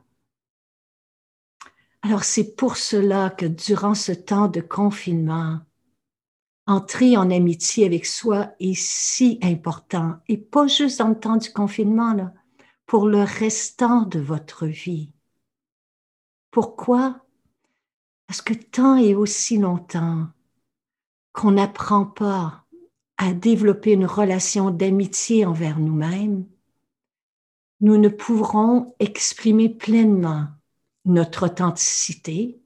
Alors 2.07 2.23
c'est 2.23 2.55
pour 2.55 2.77
cela 2.77 3.31
que 3.31 3.47
durant 3.47 3.97
ce 3.97 4.13
temps 4.13 4.47
de 4.47 4.61
confinement, 4.61 5.59
entrer 6.69 7.17
en 7.17 7.33
amitié 7.33 7.85
avec 7.85 8.07
soi 8.07 8.53
est 8.61 8.79
si 8.79 9.41
important, 9.43 10.15
et 10.29 10.37
pas 10.37 10.69
juste 10.69 11.01
dans 11.01 11.09
le 11.09 11.19
temps 11.19 11.37
du 11.37 11.51
confinement, 11.51 12.13
là, 12.15 12.33
pour 12.87 13.09
le 13.09 13.25
restant 13.25 14.03
de 14.03 14.21
votre 14.21 14.67
vie. 14.67 15.11
Pourquoi? 16.53 17.27
Parce 18.29 18.41
que 18.41 18.55
tant 18.55 18.95
et 18.95 19.17
aussi 19.17 19.59
longtemps 19.59 20.29
qu'on 21.33 21.51
n'apprend 21.51 22.07
pas 22.07 22.67
à 23.17 23.33
développer 23.33 23.91
une 23.91 24.07
relation 24.07 24.71
d'amitié 24.71 25.45
envers 25.45 25.81
nous-mêmes, 25.81 26.47
nous 27.81 27.99
ne 27.99 28.09
pourrons 28.09 28.95
exprimer 29.01 29.69
pleinement 29.69 30.47
notre 31.07 31.47
authenticité 31.47 32.61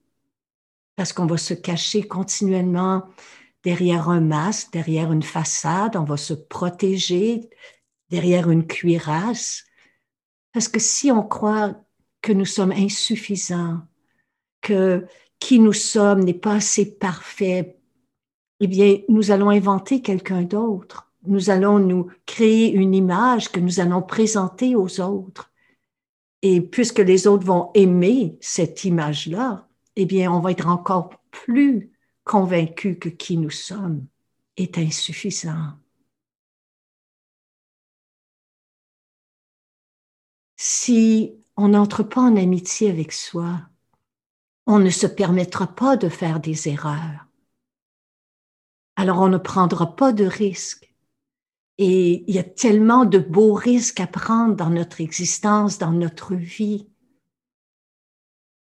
parce 0.97 1.13
qu'on 1.13 1.27
va 1.27 1.37
se 1.37 1.55
cacher 1.55 2.03
continuellement 2.03 3.05
derrière 3.63 4.09
un 4.09 4.21
masque, 4.21 4.73
derrière 4.73 5.13
une 5.13 5.23
façade, 5.23 5.97
on 5.97 6.05
va 6.05 6.17
se 6.17 6.35
protéger 6.35 7.49
derrière 8.11 8.51
une 8.51 8.67
cuirasse. 8.67 9.65
Parce 10.53 10.69
que 10.69 10.81
si 10.81 11.13
on 11.13 11.23
croit 11.23 11.77
que 12.21 12.33
nous 12.33 12.45
sommes 12.45 12.73
insuffisants, 12.73 13.81
que 14.61 15.07
qui 15.39 15.59
nous 15.59 15.73
sommes 15.73 16.21
n'est 16.21 16.35
pas 16.35 16.57
assez 16.57 16.99
parfait 16.99 17.81
eh 18.61 18.67
bien, 18.67 18.99
nous 19.09 19.31
allons 19.31 19.49
inventer 19.49 20.03
quelqu'un 20.03 20.43
d'autre. 20.43 21.11
Nous 21.27 21.49
allons 21.51 21.79
nous 21.79 22.09
créer 22.27 22.71
une 22.71 22.95
image 22.95 23.51
que 23.51 23.59
nous 23.59 23.81
allons 23.81 24.03
présenter 24.03 24.77
aux 24.77 25.01
autres. 25.01 25.50
Et 26.43 26.61
puisque 26.61 26.99
les 26.99 27.27
autres 27.27 27.45
vont 27.45 27.71
aimer 27.75 28.39
cette 28.41 28.85
image-là, 28.85 29.69
eh 29.97 30.07
bien, 30.07 30.33
on 30.33 30.41
va 30.41 30.53
être 30.53 30.69
encore 30.69 31.11
plus 31.31 31.93
convaincus 32.25 32.97
que 33.01 33.09
qui 33.09 33.37
nous 33.37 33.51
sommes 33.51 34.07
est 34.57 34.79
insuffisant. 34.79 35.75
Si 40.57 41.35
on 41.57 41.69
n'entre 41.69 42.03
pas 42.03 42.23
en 42.23 42.37
amitié 42.37 42.91
avec 42.91 43.13
soi, 43.13 43.61
on 44.67 44.79
ne 44.79 44.91
se 44.91 45.07
permettra 45.07 45.67
pas 45.67 45.97
de 45.97 46.09
faire 46.09 46.41
des 46.41 46.69
erreurs 46.69 47.31
alors 49.01 49.21
on 49.21 49.29
ne 49.29 49.39
prendra 49.39 49.97
pas 49.97 50.13
de 50.13 50.27
risques. 50.27 50.90
Et 51.83 52.25
il 52.29 52.35
y 52.35 52.39
a 52.39 52.45
tellement 52.45 53.07
de 53.07 53.19
beaux 53.19 53.55
risques 53.55 54.01
à 54.01 54.07
prendre 54.07 54.55
dans 54.55 54.69
notre 54.69 55.01
existence, 55.01 55.79
dans 55.79 55.93
notre 55.93 56.35
vie. 56.35 56.87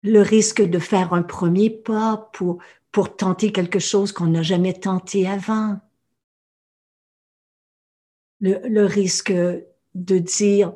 Le 0.04 0.20
risque 0.20 0.62
de 0.62 0.78
faire 0.78 1.12
un 1.12 1.24
premier 1.24 1.70
pas 1.70 2.30
pour, 2.32 2.62
pour 2.92 3.16
tenter 3.16 3.50
quelque 3.50 3.80
chose 3.80 4.12
qu'on 4.12 4.28
n'a 4.28 4.42
jamais 4.42 4.74
tenté 4.74 5.26
avant. 5.26 5.80
Le, 8.38 8.60
le 8.68 8.84
risque 8.84 9.32
de 9.32 10.18
dire 10.18 10.72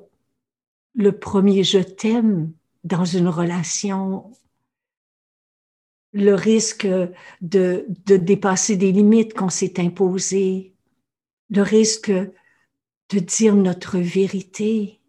le 0.97 1.17
premier 1.17 1.62
je 1.62 1.79
t'aime 1.79 2.53
dans 2.83 3.05
une 3.05 3.29
relation 3.29 4.33
le 6.12 6.35
risque 6.35 6.87
de, 7.41 7.87
de 8.07 8.17
dépasser 8.17 8.76
des 8.76 8.93
limites 8.93 9.35
qu'on 9.35 9.49
s'est 9.49 9.81
imposées, 9.81 10.74
le 11.51 11.63
risque 11.63 12.11
de 12.11 13.19
dire 13.19 13.55
notre 13.55 13.99
vérité. 13.99 15.01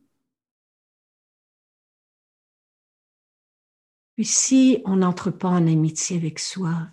Puis 4.15 4.25
si 4.25 4.81
on 4.85 4.97
n'entre 4.97 5.31
pas 5.31 5.49
en 5.49 5.67
amitié 5.67 6.17
avec 6.17 6.39
soi, 6.39 6.87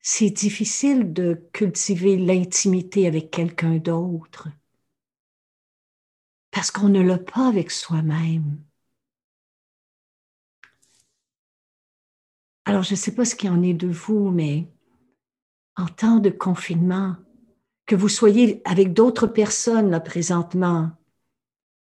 c'est 0.00 0.30
difficile 0.30 1.12
de 1.12 1.48
cultiver 1.52 2.16
l'intimité 2.16 3.06
avec 3.06 3.30
quelqu'un 3.30 3.76
d'autre 3.76 4.48
parce 6.50 6.70
qu'on 6.70 6.88
ne 6.88 7.00
l'a 7.00 7.18
pas 7.18 7.46
avec 7.46 7.70
soi-même. 7.70 8.60
Alors, 12.64 12.82
je 12.82 12.92
ne 12.92 12.96
sais 12.96 13.14
pas 13.14 13.24
ce 13.24 13.34
qu'il 13.34 13.50
en 13.50 13.62
est 13.62 13.74
de 13.74 13.88
vous, 13.88 14.30
mais 14.30 14.68
en 15.76 15.86
temps 15.86 16.18
de 16.18 16.30
confinement, 16.30 17.16
que 17.88 17.96
vous 17.96 18.10
soyez 18.10 18.60
avec 18.66 18.92
d'autres 18.92 19.26
personnes 19.26 19.90
là 19.90 19.98
présentement, 19.98 20.90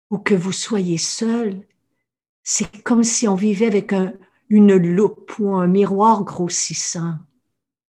ou 0.09 0.17
que 0.17 0.33
vous 0.33 0.51
soyez 0.51 0.97
seul, 0.97 1.67
c'est 2.41 2.83
comme 2.83 3.03
si 3.03 3.27
on 3.27 3.35
vivait 3.35 3.67
avec 3.67 3.93
une 4.49 4.75
loupe 4.75 5.37
ou 5.39 5.53
un 5.55 5.67
miroir 5.67 6.23
grossissant. 6.23 7.15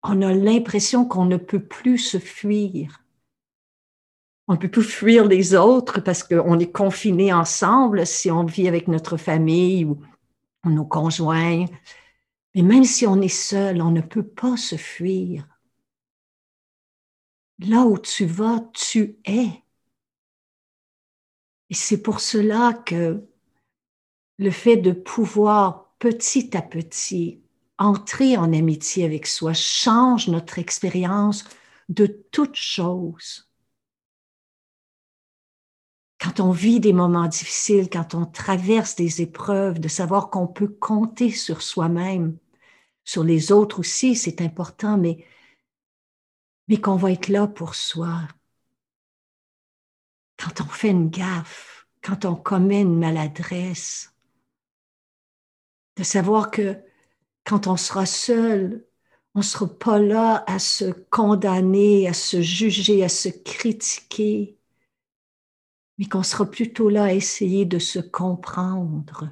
On 0.03 0.21
a 0.21 0.31
l'impression 0.31 1.05
qu'on 1.05 1.25
ne 1.25 1.37
peut 1.37 1.63
plus 1.63 1.97
se 1.97 2.19
fuir. 2.19 3.03
on 4.47 4.53
ne 4.53 4.59
peut 4.59 4.69
plus 4.69 4.83
fuir 4.83 5.25
les 5.25 5.55
autres 5.55 5.99
parce 6.01 6.23
qu'on 6.23 6.59
est 6.59 6.71
confinés 6.71 7.33
ensemble 7.33 8.05
si 8.05 8.31
on 8.31 8.45
vit 8.45 8.67
avec 8.67 8.87
notre 8.87 9.17
famille 9.17 9.85
ou 9.85 9.99
nos 10.65 10.85
conjoints. 10.85 11.65
Mais 12.55 12.61
même 12.61 12.83
si 12.85 13.07
on 13.07 13.21
est 13.21 13.27
seul, 13.27 13.81
on 13.81 13.91
ne 13.91 14.01
peut 14.01 14.27
pas 14.27 14.55
se 14.55 14.75
fuir. 14.75 15.47
Là 17.59 17.85
où 17.85 17.99
tu 17.99 18.25
vas, 18.25 18.61
tu 18.73 19.19
es. 19.25 19.61
Et 21.69 21.73
c'est 21.75 22.01
pour 22.01 22.19
cela 22.19 22.73
que 22.73 23.25
le 24.39 24.49
fait 24.51 24.77
de 24.77 24.91
pouvoir 24.91 25.93
petit 25.99 26.55
à 26.57 26.61
petit 26.61 27.41
entrer 27.77 28.37
en 28.37 28.51
amitié 28.53 29.05
avec 29.05 29.27
soi 29.27 29.53
change 29.53 30.27
notre 30.27 30.57
expérience 30.59 31.45
de 31.89 32.07
toutes 32.31 32.55
choses 32.55 33.47
quand 36.19 36.39
on 36.39 36.51
vit 36.51 36.79
des 36.79 36.93
moments 36.93 37.27
difficiles, 37.27 37.89
quand 37.89 38.15
on 38.15 38.25
traverse 38.25 38.95
des 38.95 39.21
épreuves, 39.21 39.79
de 39.79 39.87
savoir 39.87 40.29
qu'on 40.29 40.47
peut 40.47 40.67
compter 40.67 41.31
sur 41.31 41.61
soi-même, 41.61 42.37
sur 43.05 43.23
les 43.23 43.51
autres 43.51 43.79
aussi, 43.79 44.15
c'est 44.15 44.41
important, 44.41 44.97
mais, 44.97 45.25
mais 46.67 46.79
qu'on 46.79 46.95
va 46.95 47.11
être 47.11 47.29
là 47.29 47.47
pour 47.47 47.75
soi. 47.75 48.27
Quand 50.37 50.61
on 50.61 50.65
fait 50.65 50.89
une 50.89 51.09
gaffe, 51.09 51.87
quand 52.01 52.25
on 52.25 52.35
commet 52.35 52.81
une 52.81 52.99
maladresse, 52.99 54.13
de 55.95 56.03
savoir 56.03 56.51
que 56.51 56.77
quand 57.43 57.67
on 57.67 57.77
sera 57.77 58.05
seul, 58.05 58.85
on 59.33 59.39
ne 59.39 59.43
sera 59.43 59.67
pas 59.67 59.99
là 59.99 60.43
à 60.47 60.59
se 60.59 60.85
condamner, 61.09 62.07
à 62.07 62.13
se 62.13 62.41
juger, 62.41 63.03
à 63.03 63.09
se 63.09 63.29
critiquer, 63.29 64.57
mais 65.97 66.05
qu'on 66.05 66.23
sera 66.23 66.45
plutôt 66.49 66.89
là 66.89 67.05
à 67.05 67.13
essayer 67.13 67.65
de 67.65 67.79
se 67.79 67.99
comprendre. 67.99 69.29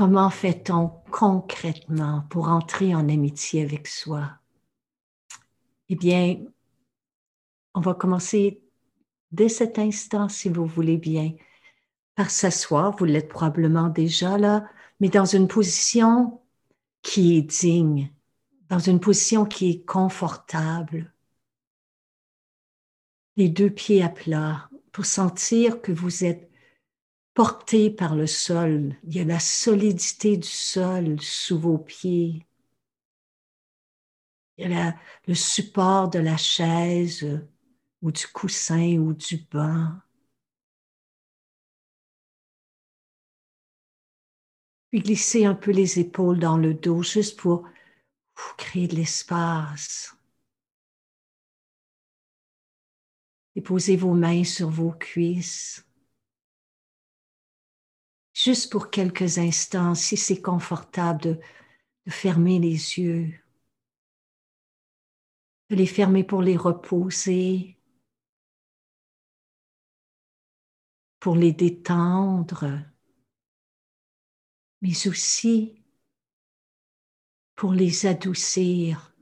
Comment 0.00 0.30
fait-on 0.30 0.88
concrètement 1.10 2.24
pour 2.30 2.48
entrer 2.48 2.94
en 2.94 3.06
amitié 3.10 3.62
avec 3.62 3.86
soi? 3.86 4.30
Eh 5.90 5.94
bien, 5.94 6.42
on 7.74 7.82
va 7.82 7.92
commencer 7.92 8.62
dès 9.30 9.50
cet 9.50 9.78
instant, 9.78 10.30
si 10.30 10.48
vous 10.48 10.64
voulez 10.64 10.96
bien, 10.96 11.34
par 12.14 12.30
s'asseoir. 12.30 12.96
Vous 12.96 13.04
l'êtes 13.04 13.28
probablement 13.28 13.90
déjà 13.90 14.38
là, 14.38 14.66
mais 15.00 15.10
dans 15.10 15.26
une 15.26 15.48
position 15.48 16.40
qui 17.02 17.36
est 17.36 17.42
digne, 17.42 18.10
dans 18.70 18.78
une 18.78 19.00
position 19.00 19.44
qui 19.44 19.68
est 19.68 19.84
confortable. 19.84 21.12
Les 23.36 23.50
deux 23.50 23.68
pieds 23.68 24.02
à 24.02 24.08
plat 24.08 24.70
pour 24.92 25.04
sentir 25.04 25.82
que 25.82 25.92
vous 25.92 26.24
êtes 26.24 26.49
porté 27.34 27.90
par 27.90 28.14
le 28.14 28.26
sol. 28.26 28.96
Il 29.04 29.14
y 29.16 29.20
a 29.20 29.24
la 29.24 29.40
solidité 29.40 30.36
du 30.36 30.48
sol 30.48 31.20
sous 31.20 31.58
vos 31.58 31.78
pieds. 31.78 32.46
Il 34.58 34.70
y 34.70 34.74
a 34.74 34.94
le 35.26 35.34
support 35.34 36.10
de 36.10 36.18
la 36.18 36.36
chaise 36.36 37.26
ou 38.02 38.12
du 38.12 38.26
coussin 38.26 38.98
ou 38.98 39.14
du 39.14 39.38
banc. 39.50 39.92
Puis 44.90 45.00
glisser 45.00 45.44
un 45.44 45.54
peu 45.54 45.70
les 45.70 45.98
épaules 45.98 46.38
dans 46.38 46.58
le 46.58 46.74
dos 46.74 47.02
juste 47.02 47.38
pour 47.38 47.68
créer 48.56 48.88
de 48.88 48.96
l'espace. 48.96 50.14
Déposez 53.54 53.96
vos 53.96 54.14
mains 54.14 54.44
sur 54.44 54.68
vos 54.68 54.92
cuisses 54.92 55.84
juste 58.44 58.72
pour 58.72 58.90
quelques 58.90 59.36
instants, 59.38 59.94
si 59.94 60.16
c'est 60.16 60.40
confortable 60.40 61.20
de, 61.20 61.40
fermer 62.08 62.58
les 62.58 62.98
yeux, 62.98 63.38
de 65.68 65.76
les 65.76 65.86
fermer 65.86 66.24
pour 66.24 66.42
les 66.42 66.56
reposer, 66.56 67.78
pour 71.20 71.36
les 71.36 71.52
détendre, 71.52 72.64
mais 74.80 75.06
aussi 75.06 75.84
pour 77.54 77.74
les 77.74 78.06
adoucir, 78.06 79.14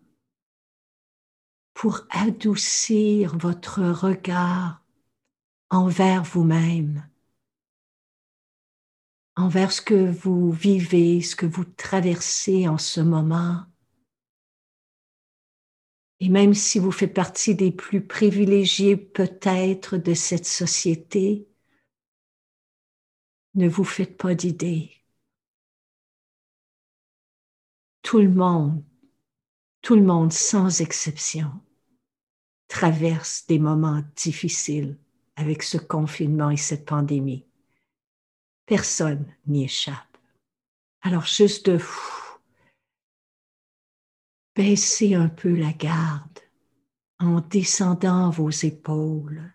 pour 1.75 2.07
adoucir 2.11 3.37
votre 3.37 3.83
regard 3.83 4.83
envers 5.69 6.23
vous-même 6.23 7.08
envers 9.39 9.71
ce 9.71 9.81
que 9.81 10.11
vous 10.11 10.51
vivez, 10.51 11.23
ce 11.23 11.37
que 11.37 11.47
vous 11.47 11.65
traversez 11.65 12.67
en 12.67 12.77
ce 12.77 13.01
moment. 13.01 13.65
Et 16.19 16.29
même 16.29 16.55
si 16.55 16.81
vous 16.81 16.91
faites 16.91 17.15
partie 17.15 17.55
des 17.55 17.71
plus 17.71 18.05
privilégiés 18.05 18.97
peut-être 18.97 19.97
de 19.97 20.13
cette 20.13 20.45
société, 20.45 21.49
ne 23.55 23.69
vous 23.69 23.85
faites 23.85 24.17
pas 24.17 24.35
d'idées. 24.35 24.91
Tout 28.03 28.19
le 28.19 28.31
monde, 28.31 28.83
tout 29.83 29.95
le 29.95 30.03
monde 30.03 30.33
sans 30.33 30.81
exception, 30.81 31.53
traverse 32.67 33.47
des 33.47 33.61
moments 33.61 34.03
difficiles 34.17 34.99
avec 35.37 35.63
ce 35.63 35.79
confinement 35.79 36.51
et 36.51 36.57
cette 36.57 36.87
pandémie. 36.87 37.48
Personne 38.69 39.35
n'y 39.47 39.65
échappe. 39.65 40.19
Alors 41.01 41.25
juste 41.25 41.71
de 41.71 41.79
baisser 44.55 45.15
un 45.15 45.31
peu 45.31 45.57
la 45.57 45.73
garde 45.73 46.39
en 47.19 47.41
descendant 47.41 48.29
vos 48.29 48.51
épaules 48.51 49.55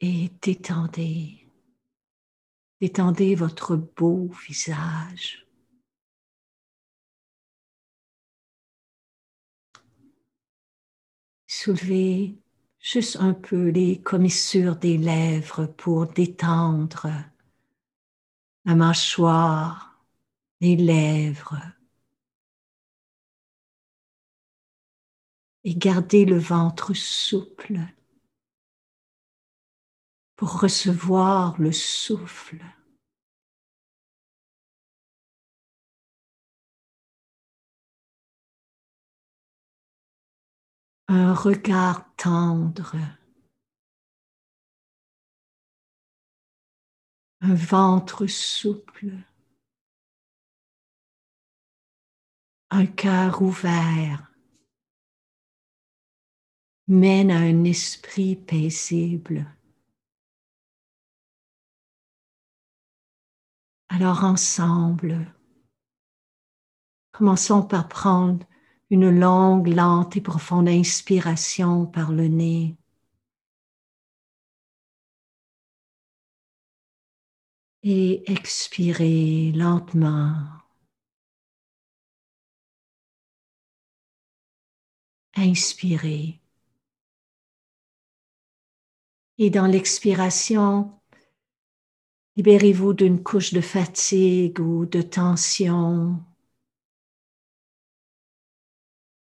et 0.00 0.30
détendez, 0.42 1.48
détendez 2.78 3.34
votre 3.34 3.76
beau 3.76 4.28
visage. 4.46 5.46
Soulevez 11.46 12.43
juste 12.84 13.16
un 13.16 13.32
peu 13.32 13.70
les 13.70 13.98
commissures 14.02 14.76
des 14.76 14.98
lèvres 14.98 15.64
pour 15.64 16.06
détendre 16.06 17.08
la 18.66 18.74
mâchoire, 18.74 20.04
les 20.60 20.76
lèvres. 20.76 21.62
Et 25.66 25.74
garder 25.74 26.26
le 26.26 26.38
ventre 26.38 26.92
souple 26.92 27.80
pour 30.36 30.60
recevoir 30.60 31.58
le 31.58 31.72
souffle. 31.72 32.62
Un 41.08 41.34
regard 41.34 42.14
tendre, 42.16 42.96
un 47.40 47.54
ventre 47.54 48.26
souple, 48.26 49.12
un 52.70 52.86
cœur 52.86 53.42
ouvert, 53.42 54.32
mène 56.86 57.30
à 57.30 57.38
un 57.38 57.64
esprit 57.64 58.36
paisible. 58.36 59.46
Alors 63.88 64.24
ensemble, 64.24 65.32
commençons 67.12 67.62
par 67.62 67.88
prendre 67.88 68.46
une 68.94 69.10
longue, 69.10 69.66
lente 69.66 70.16
et 70.16 70.20
profonde 70.20 70.68
inspiration 70.68 71.84
par 71.84 72.12
le 72.12 72.28
nez. 72.28 72.76
Et 77.82 78.22
expirez 78.30 79.50
lentement. 79.52 80.36
Inspirez. 85.34 86.40
Et 89.38 89.50
dans 89.50 89.66
l'expiration, 89.66 91.00
libérez-vous 92.36 92.94
d'une 92.94 93.24
couche 93.24 93.52
de 93.52 93.60
fatigue 93.60 94.60
ou 94.60 94.86
de 94.86 95.02
tension. 95.02 96.24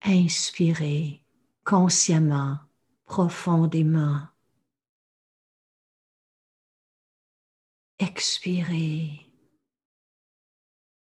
Inspirez 0.08 1.24
consciemment, 1.63 2.60
profondément. 3.06 4.28
Expirez. 7.98 9.26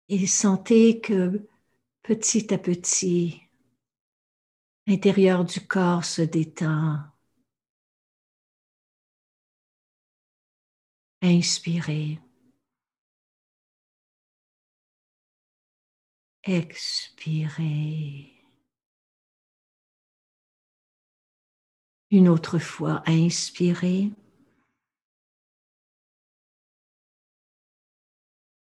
Et 0.08 0.26
sentez 0.26 1.02
que 1.02 1.48
petit 2.02 2.52
à 2.52 2.58
petit, 2.58 3.44
l'intérieur 4.88 5.46
du 5.46 5.68
corps 5.68 6.04
se 6.04 6.24
détend. 6.24 6.98
Inspirez. 11.22 12.20
Expirez. 16.44 18.39
Une 22.12 22.28
autre 22.30 22.58
fois, 22.60 23.04
inspirez. 23.06 24.12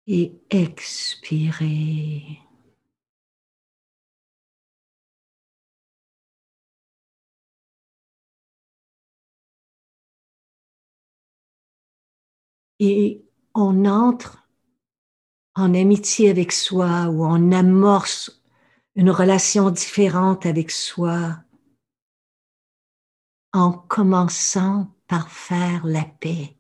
Et 0.07 0.33
expirez. 0.51 2.43
et 12.83 13.25
on 13.55 13.85
entre 13.85 14.49
en 15.55 15.73
amitié 15.73 16.31
avec 16.31 16.51
soi 16.51 17.07
ou 17.11 17.25
on 17.25 17.53
amorce 17.53 18.43
une 18.97 19.11
relation 19.11 19.71
différente 19.71 20.47
avec 20.47 20.73
soi 20.73 21.37
en 23.53 23.73
commençant 23.73 24.95
par 25.07 25.31
faire 25.31 25.85
la 25.85 26.05
paix. 26.05 26.57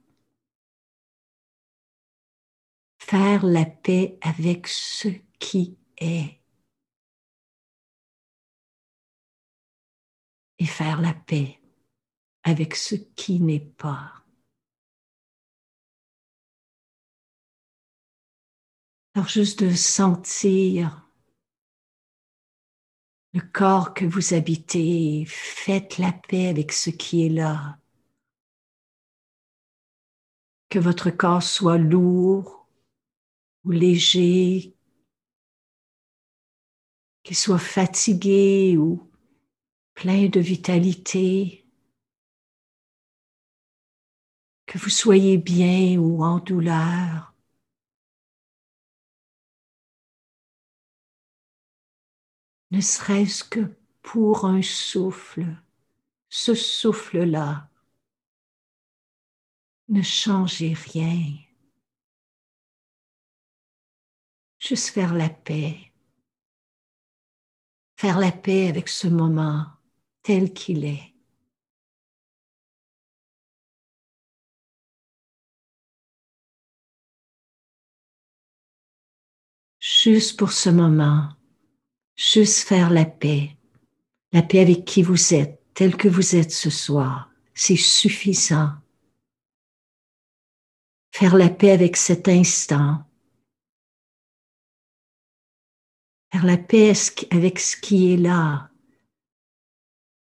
Faire 2.98 3.44
la 3.44 3.64
paix 3.64 4.18
avec 4.20 4.66
ce 4.66 5.08
qui 5.38 5.78
est. 5.96 6.40
Et 10.58 10.66
faire 10.66 11.00
la 11.00 11.14
paix 11.14 11.60
avec 12.44 12.74
ce 12.74 12.94
qui 12.94 13.40
n'est 13.40 13.60
pas. 13.60 14.22
Alors 19.14 19.28
juste 19.28 19.62
de 19.62 19.74
sentir 19.74 21.01
le 23.34 23.40
corps 23.40 23.94
que 23.94 24.04
vous 24.04 24.34
habitez, 24.34 25.24
faites 25.26 25.98
la 25.98 26.12
paix 26.12 26.48
avec 26.48 26.72
ce 26.72 26.90
qui 26.90 27.24
est 27.26 27.30
là. 27.30 27.78
Que 30.68 30.78
votre 30.78 31.10
corps 31.10 31.42
soit 31.42 31.78
lourd 31.78 32.66
ou 33.64 33.70
léger, 33.70 34.74
qu'il 37.22 37.36
soit 37.36 37.58
fatigué 37.58 38.76
ou 38.76 39.10
plein 39.94 40.28
de 40.28 40.40
vitalité, 40.40 41.66
que 44.66 44.78
vous 44.78 44.90
soyez 44.90 45.38
bien 45.38 45.98
ou 45.98 46.22
en 46.24 46.38
douleur. 46.38 47.31
Ne 52.72 52.80
serait-ce 52.80 53.44
que 53.44 53.60
pour 54.02 54.46
un 54.46 54.62
souffle, 54.62 55.46
ce 56.30 56.54
souffle-là. 56.54 57.68
Ne 59.88 60.02
changez 60.02 60.72
rien. 60.72 61.36
Juste 64.58 64.88
faire 64.88 65.12
la 65.12 65.28
paix. 65.28 65.92
Faire 67.96 68.18
la 68.18 68.32
paix 68.32 68.68
avec 68.68 68.88
ce 68.88 69.08
moment 69.08 69.66
tel 70.22 70.54
qu'il 70.54 70.84
est. 70.86 71.14
Juste 79.80 80.38
pour 80.38 80.52
ce 80.52 80.70
moment, 80.70 81.28
juste 82.22 82.68
faire 82.68 82.90
la 82.90 83.04
paix, 83.04 83.56
la 84.32 84.42
paix 84.42 84.60
avec 84.60 84.84
qui 84.84 85.02
vous 85.02 85.34
êtes, 85.34 85.60
tel 85.74 85.96
que 85.96 86.08
vous 86.08 86.36
êtes 86.36 86.52
ce 86.52 86.70
soir, 86.70 87.30
c'est 87.52 87.76
suffisant. 87.76 88.70
Faire 91.10 91.36
la 91.36 91.50
paix 91.50 91.72
avec 91.72 91.96
cet 91.96 92.28
instant. 92.28 93.04
Faire 96.32 96.46
la 96.46 96.56
paix 96.56 96.92
avec 97.30 97.58
ce 97.58 97.76
qui 97.76 98.12
est 98.12 98.16
là. 98.16 98.70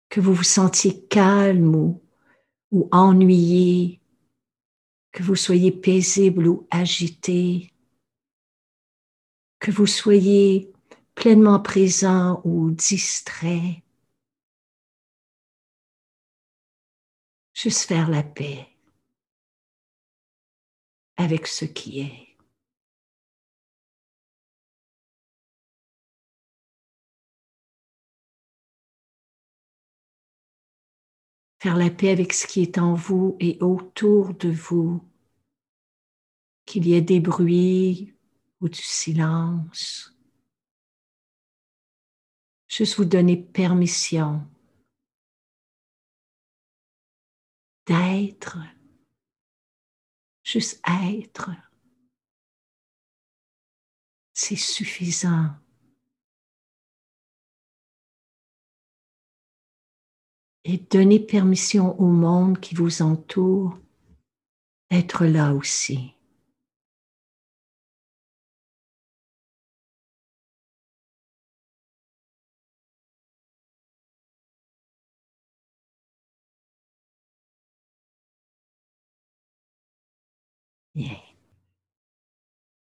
Que 0.09 0.21
vous 0.21 0.33
vous 0.33 0.43
sentiez 0.43 1.05
calme 1.07 1.75
ou, 1.75 2.01
ou 2.71 2.87
ennuyé, 2.91 3.99
que 5.11 5.21
vous 5.21 5.35
soyez 5.35 5.71
paisible 5.71 6.47
ou 6.47 6.67
agité, 6.71 7.73
que 9.59 9.69
vous 9.69 9.87
soyez 9.87 10.72
pleinement 11.15 11.59
présent 11.59 12.41
ou 12.43 12.71
distrait. 12.71 13.83
Juste 17.53 17.83
faire 17.83 18.09
la 18.09 18.23
paix 18.23 18.67
avec 21.17 21.47
ce 21.47 21.65
qui 21.65 22.01
est. 22.01 22.37
Faire 31.59 31.77
la 31.77 31.89
paix 31.89 32.09
avec 32.09 32.33
ce 32.33 32.45
qui 32.45 32.61
est 32.61 32.77
en 32.77 32.93
vous 32.93 33.37
et 33.39 33.57
autour 33.61 34.33
de 34.33 34.49
vous, 34.49 35.01
qu'il 36.65 36.85
y 36.85 36.93
ait 36.93 37.01
des 37.01 37.21
bruits 37.21 38.13
ou 38.59 38.67
du 38.67 38.81
silence 38.81 40.12
Juste 42.75 42.95
vous 42.95 43.05
donner 43.05 43.37
permission 43.37 44.41
d'être, 47.85 48.57
juste 50.43 50.81
être. 50.87 51.51
C'est 54.33 54.55
suffisant. 54.55 55.51
Et 60.63 60.79
donner 60.79 61.19
permission 61.19 61.99
au 61.99 62.07
monde 62.07 62.59
qui 62.59 62.73
vous 62.73 63.03
entoure 63.03 63.77
d'être 64.89 65.27
là 65.27 65.53
aussi. 65.53 66.12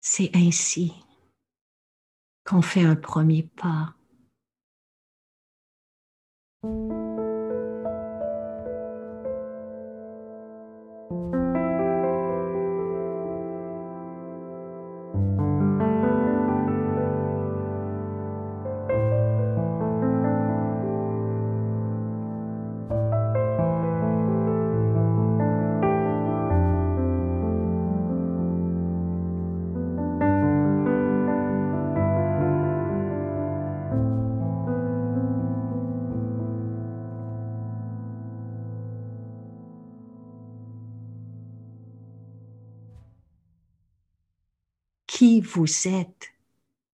C'est 0.02 0.36
ainsi 0.36 0.94
qu'on 2.44 2.62
fait 2.62 2.84
un 2.84 2.96
premier 2.96 3.44
pas. 3.44 3.96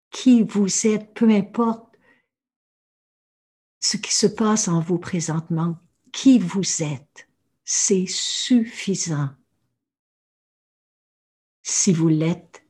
Qui 0.09 0.43
vous 0.43 0.87
êtes, 0.87 1.13
peu 1.13 1.29
importe 1.29 1.95
ce 3.79 3.97
qui 3.97 4.13
se 4.13 4.27
passe 4.27 4.67
en 4.67 4.79
vous 4.79 4.99
présentement, 4.99 5.77
qui 6.11 6.39
vous 6.39 6.83
êtes, 6.83 7.29
c'est 7.63 8.05
suffisant 8.07 9.29
si 11.61 11.93
vous 11.93 12.07
l'êtes 12.07 12.63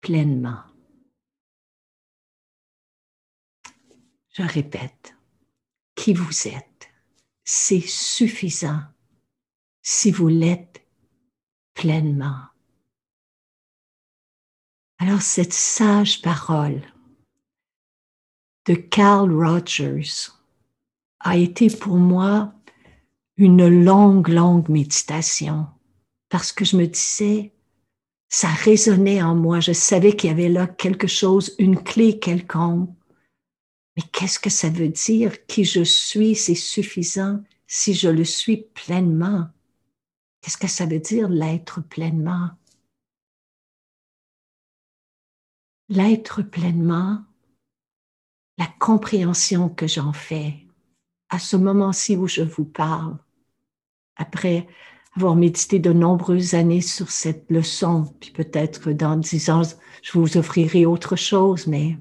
pleinement. 0.00 0.64
Je 4.30 4.42
répète, 4.42 5.14
qui 5.94 6.14
vous 6.14 6.48
êtes, 6.48 6.90
c'est 7.44 7.80
suffisant 7.80 8.80
si 9.82 10.10
vous 10.10 10.28
l'êtes 10.28 10.86
pleinement. 11.74 12.51
Alors 15.02 15.20
cette 15.20 15.52
sage 15.52 16.22
parole 16.22 16.80
de 18.66 18.74
Carl 18.74 19.34
Rogers 19.34 20.30
a 21.18 21.36
été 21.36 21.66
pour 21.66 21.96
moi 21.96 22.54
une 23.36 23.66
longue, 23.66 24.28
longue 24.28 24.68
méditation 24.68 25.66
parce 26.28 26.52
que 26.52 26.64
je 26.64 26.76
me 26.76 26.86
disais, 26.86 27.52
ça 28.28 28.46
résonnait 28.46 29.20
en 29.20 29.34
moi, 29.34 29.58
je 29.58 29.72
savais 29.72 30.14
qu'il 30.14 30.30
y 30.30 30.32
avait 30.32 30.48
là 30.48 30.68
quelque 30.68 31.08
chose, 31.08 31.56
une 31.58 31.82
clé 31.82 32.20
quelconque 32.20 32.90
mais 33.96 34.04
qu'est-ce 34.12 34.38
que 34.38 34.50
ça 34.50 34.70
veut 34.70 34.88
dire? 34.88 35.46
Qui 35.46 35.64
je 35.64 35.82
suis, 35.82 36.36
c'est 36.36 36.54
suffisant 36.54 37.42
si 37.66 37.92
je 37.92 38.08
le 38.08 38.24
suis 38.24 38.68
pleinement. 38.72 39.48
Qu'est-ce 40.40 40.58
que 40.58 40.68
ça 40.68 40.86
veut 40.86 41.00
dire 41.00 41.28
l'être 41.28 41.80
pleinement? 41.80 42.50
L'être 45.88 46.42
pleinement, 46.42 47.22
la 48.58 48.66
compréhension 48.78 49.68
que 49.68 49.86
j'en 49.86 50.12
fais 50.12 50.66
à 51.28 51.38
ce 51.38 51.56
moment-ci 51.56 52.16
où 52.16 52.28
je 52.28 52.42
vous 52.42 52.64
parle, 52.64 53.18
après 54.16 54.68
avoir 55.14 55.34
médité 55.34 55.78
de 55.78 55.92
nombreuses 55.92 56.54
années 56.54 56.80
sur 56.80 57.10
cette 57.10 57.50
leçon, 57.50 58.14
puis 58.20 58.30
peut-être 58.30 58.92
dans 58.92 59.16
dix 59.16 59.50
ans, 59.50 59.62
je 60.02 60.18
vous 60.18 60.36
offrirai 60.36 60.86
autre 60.86 61.16
chose, 61.16 61.66
mais 61.66 61.98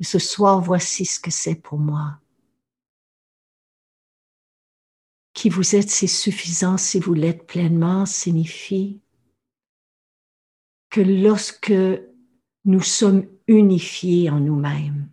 ce 0.00 0.18
soir, 0.18 0.60
voici 0.60 1.04
ce 1.04 1.20
que 1.20 1.30
c'est 1.30 1.54
pour 1.54 1.78
moi. 1.78 2.18
Qui 5.34 5.48
vous 5.48 5.76
êtes, 5.76 5.90
c'est 5.90 6.06
suffisant 6.06 6.76
si 6.76 6.98
vous 6.98 7.14
l'êtes 7.14 7.46
pleinement, 7.46 8.06
signifie 8.06 9.00
que 10.90 11.00
lorsque 11.00 11.72
nous 12.64 12.82
sommes 12.82 13.26
unifiés 13.46 14.30
en 14.30 14.40
nous-mêmes, 14.40 15.10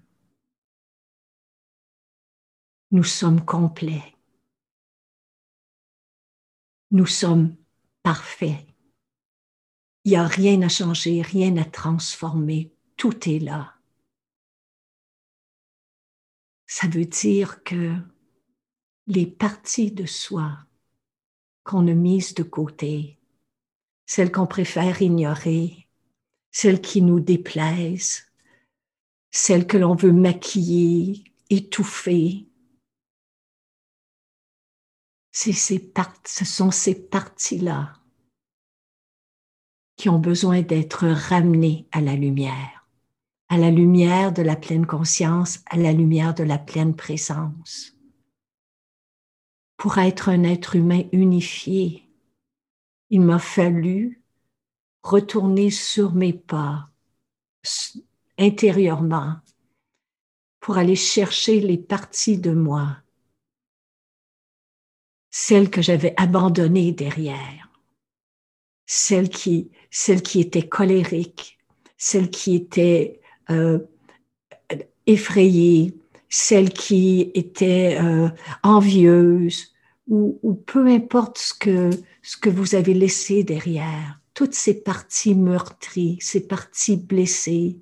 nous 2.91 3.03
sommes 3.03 3.43
complets. 3.43 4.13
Nous 6.91 7.05
sommes 7.05 7.57
parfaits. 8.01 8.65
Il 10.05 10.11
n'y 10.11 10.15
a 10.15 10.25
rien 10.25 10.61
à 10.61 10.69
changer, 10.69 11.21
rien 11.21 11.57
à 11.57 11.65
transformer. 11.65 12.73
Tout 12.95 13.27
est 13.27 13.39
là 13.39 13.77
ça 16.67 16.87
veut 16.87 17.05
dire 17.05 17.63
que 17.63 17.95
les 19.07 19.25
parties 19.25 19.91
de 19.91 20.05
soi 20.05 20.59
qu'on 21.63 21.87
a 21.87 21.93
mises 21.93 22.33
de 22.33 22.43
côté, 22.43 23.19
celles 24.05 24.31
qu'on 24.31 24.47
préfère 24.47 25.01
ignorer, 25.01 25.86
celles 26.51 26.81
qui 26.81 27.01
nous 27.01 27.19
déplaisent, 27.19 28.25
celles 29.31 29.67
que 29.67 29.77
l'on 29.77 29.95
veut 29.95 30.13
maquiller, 30.13 31.23
étouffer, 31.49 32.47
ces 35.31 35.53
ce 35.53 36.45
sont 36.45 36.71
ces 36.71 36.95
parties-là 36.95 37.93
qui 39.95 40.09
ont 40.09 40.19
besoin 40.19 40.61
d'être 40.61 41.07
ramenées 41.07 41.87
à 41.91 42.01
la 42.01 42.15
lumière 42.15 42.77
à 43.49 43.57
la 43.57 43.71
lumière 43.71 44.33
de 44.33 44.41
la 44.41 44.55
pleine 44.55 44.85
conscience, 44.85 45.63
à 45.67 45.77
la 45.77 45.93
lumière 45.93 46.33
de 46.33 46.43
la 46.43 46.57
pleine 46.57 46.95
présence. 46.95 47.93
Pour 49.77 49.97
être 49.99 50.29
un 50.29 50.43
être 50.43 50.75
humain 50.75 51.03
unifié, 51.11 52.09
il 53.09 53.21
m'a 53.21 53.39
fallu 53.39 54.23
retourner 55.07 55.69
sur 55.69 56.13
mes 56.13 56.33
pas 56.33 56.89
intérieurement 58.37 59.37
pour 60.59 60.77
aller 60.77 60.95
chercher 60.95 61.59
les 61.61 61.77
parties 61.77 62.37
de 62.37 62.51
moi, 62.51 62.97
celles 65.31 65.69
que 65.69 65.81
j'avais 65.81 66.13
abandonnées 66.17 66.91
derrière, 66.91 67.71
celles 68.85 69.29
qui, 69.29 69.71
celles 69.89 70.21
qui 70.21 70.41
étaient 70.41 70.67
colériques, 70.67 71.57
celles 71.97 72.29
qui 72.29 72.55
étaient 72.55 73.21
euh, 73.49 73.79
effrayée, 75.05 75.95
celle 76.29 76.71
qui 76.71 77.31
était 77.33 77.97
euh, 78.01 78.29
envieuse, 78.61 79.73
ou, 80.07 80.39
ou, 80.41 80.53
peu 80.53 80.87
importe 80.87 81.37
ce 81.37 81.53
que, 81.53 81.89
ce 82.21 82.37
que 82.37 82.49
vous 82.49 82.75
avez 82.75 82.93
laissé 82.93 83.43
derrière, 83.43 84.19
toutes 84.37 84.53
ces 84.53 84.83
parties 84.83 85.33
meurtries, 85.33 86.19
ces 86.21 86.45
parties 86.45 86.95
blessées, 86.95 87.81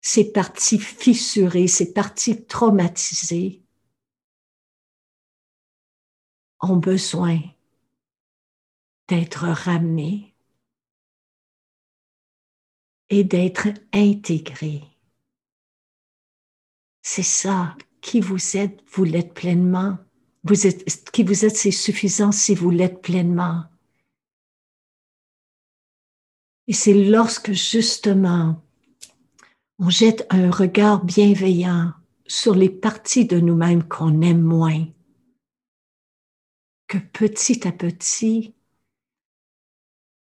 ces 0.00 0.32
parties 0.32 0.78
fissurées, 0.78 1.68
ces 1.68 1.92
parties 1.92 2.46
traumatisées, 2.46 3.62
ont 6.60 6.78
besoin 6.78 7.40
d'être 9.06 9.44
ramenées 9.44 10.34
et 13.10 13.22
d'être 13.22 13.68
intégré. 13.92 14.82
C'est 17.02 17.22
ça, 17.22 17.76
qui 18.00 18.20
vous 18.20 18.56
êtes, 18.56 18.82
vous 18.88 19.04
l'êtes 19.04 19.34
pleinement. 19.34 19.98
Qui 21.12 21.22
vous 21.22 21.44
êtes, 21.44 21.56
c'est 21.58 21.70
suffisant 21.70 22.32
si 22.32 22.54
vous 22.54 22.70
l'êtes 22.70 23.02
pleinement. 23.02 23.71
Et 26.72 26.74
c'est 26.74 26.94
lorsque 26.94 27.52
justement 27.52 28.58
on 29.78 29.90
jette 29.90 30.26
un 30.30 30.50
regard 30.50 31.04
bienveillant 31.04 31.92
sur 32.26 32.54
les 32.54 32.70
parties 32.70 33.26
de 33.26 33.38
nous-mêmes 33.38 33.86
qu'on 33.86 34.22
aime 34.22 34.40
moins, 34.40 34.86
que 36.88 36.96
petit 36.96 37.68
à 37.68 37.72
petit, 37.72 38.54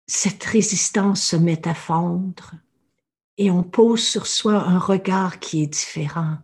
cette 0.08 0.42
résistance 0.42 1.22
se 1.22 1.36
met 1.36 1.68
à 1.68 1.74
fondre 1.74 2.54
et 3.38 3.52
on 3.52 3.62
pose 3.62 4.02
sur 4.02 4.26
soi 4.26 4.64
un 4.64 4.80
regard 4.80 5.38
qui 5.38 5.62
est 5.62 5.68
différent. 5.68 6.38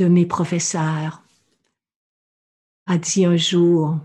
De 0.00 0.08
mes 0.08 0.24
professeurs 0.24 1.22
a 2.86 2.96
dit 2.96 3.26
un 3.26 3.36
jour, 3.36 3.98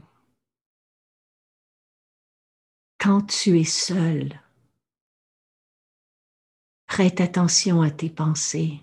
quand 2.99 3.21
tu 3.21 3.57
es 3.57 3.63
seul, 3.63 4.41
prête 6.85 7.21
attention 7.21 7.81
à 7.81 7.91
tes 7.91 8.09
pensées. 8.09 8.81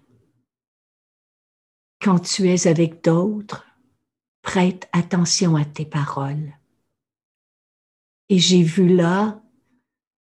Quand 2.00 2.18
tu 2.18 2.48
es 2.48 2.66
avec 2.66 3.04
d'autres, 3.04 3.66
prête 4.40 4.88
attention 4.92 5.54
à 5.56 5.66
tes 5.66 5.84
paroles. 5.84 6.54
Et 8.30 8.38
j'ai 8.38 8.62
vu 8.62 8.88
là 8.88 9.42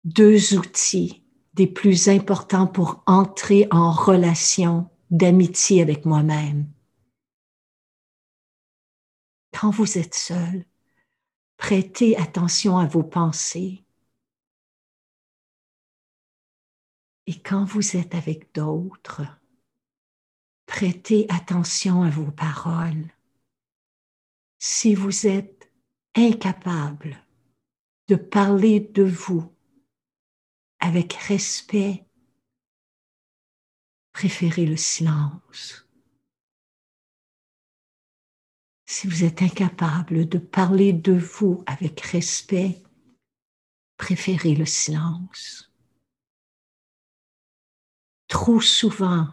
deux 0.04 0.56
outils 0.56 1.22
des 1.52 1.66
plus 1.66 2.08
importants 2.08 2.66
pour 2.66 3.02
entrer 3.04 3.68
en 3.70 3.92
relation 3.92 4.89
d'amitié 5.10 5.82
avec 5.82 6.04
moi-même. 6.04 6.72
Quand 9.52 9.70
vous 9.70 9.98
êtes 9.98 10.14
seul, 10.14 10.64
prêtez 11.56 12.16
attention 12.16 12.78
à 12.78 12.86
vos 12.86 13.02
pensées. 13.02 13.84
Et 17.26 17.40
quand 17.40 17.64
vous 17.64 17.96
êtes 17.96 18.14
avec 18.14 18.54
d'autres, 18.54 19.22
prêtez 20.66 21.26
attention 21.28 22.02
à 22.02 22.10
vos 22.10 22.30
paroles. 22.30 23.12
Si 24.58 24.94
vous 24.94 25.26
êtes 25.26 25.72
incapable 26.14 27.24
de 28.08 28.16
parler 28.16 28.80
de 28.80 29.02
vous 29.02 29.52
avec 30.80 31.12
respect, 31.14 32.04
préférez 34.12 34.66
le 34.66 34.76
silence. 34.76 35.86
Si 38.86 39.06
vous 39.06 39.24
êtes 39.24 39.42
incapable 39.42 40.28
de 40.28 40.38
parler 40.38 40.92
de 40.92 41.12
vous 41.12 41.62
avec 41.66 42.00
respect, 42.00 42.82
préférez 43.96 44.54
le 44.54 44.66
silence. 44.66 45.72
Trop 48.26 48.60
souvent, 48.60 49.28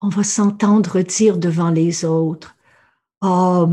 on 0.00 0.08
va 0.08 0.24
s'entendre 0.24 1.00
dire 1.02 1.38
devant 1.38 1.70
les 1.70 2.04
autres, 2.04 2.56
Oh, 3.24 3.68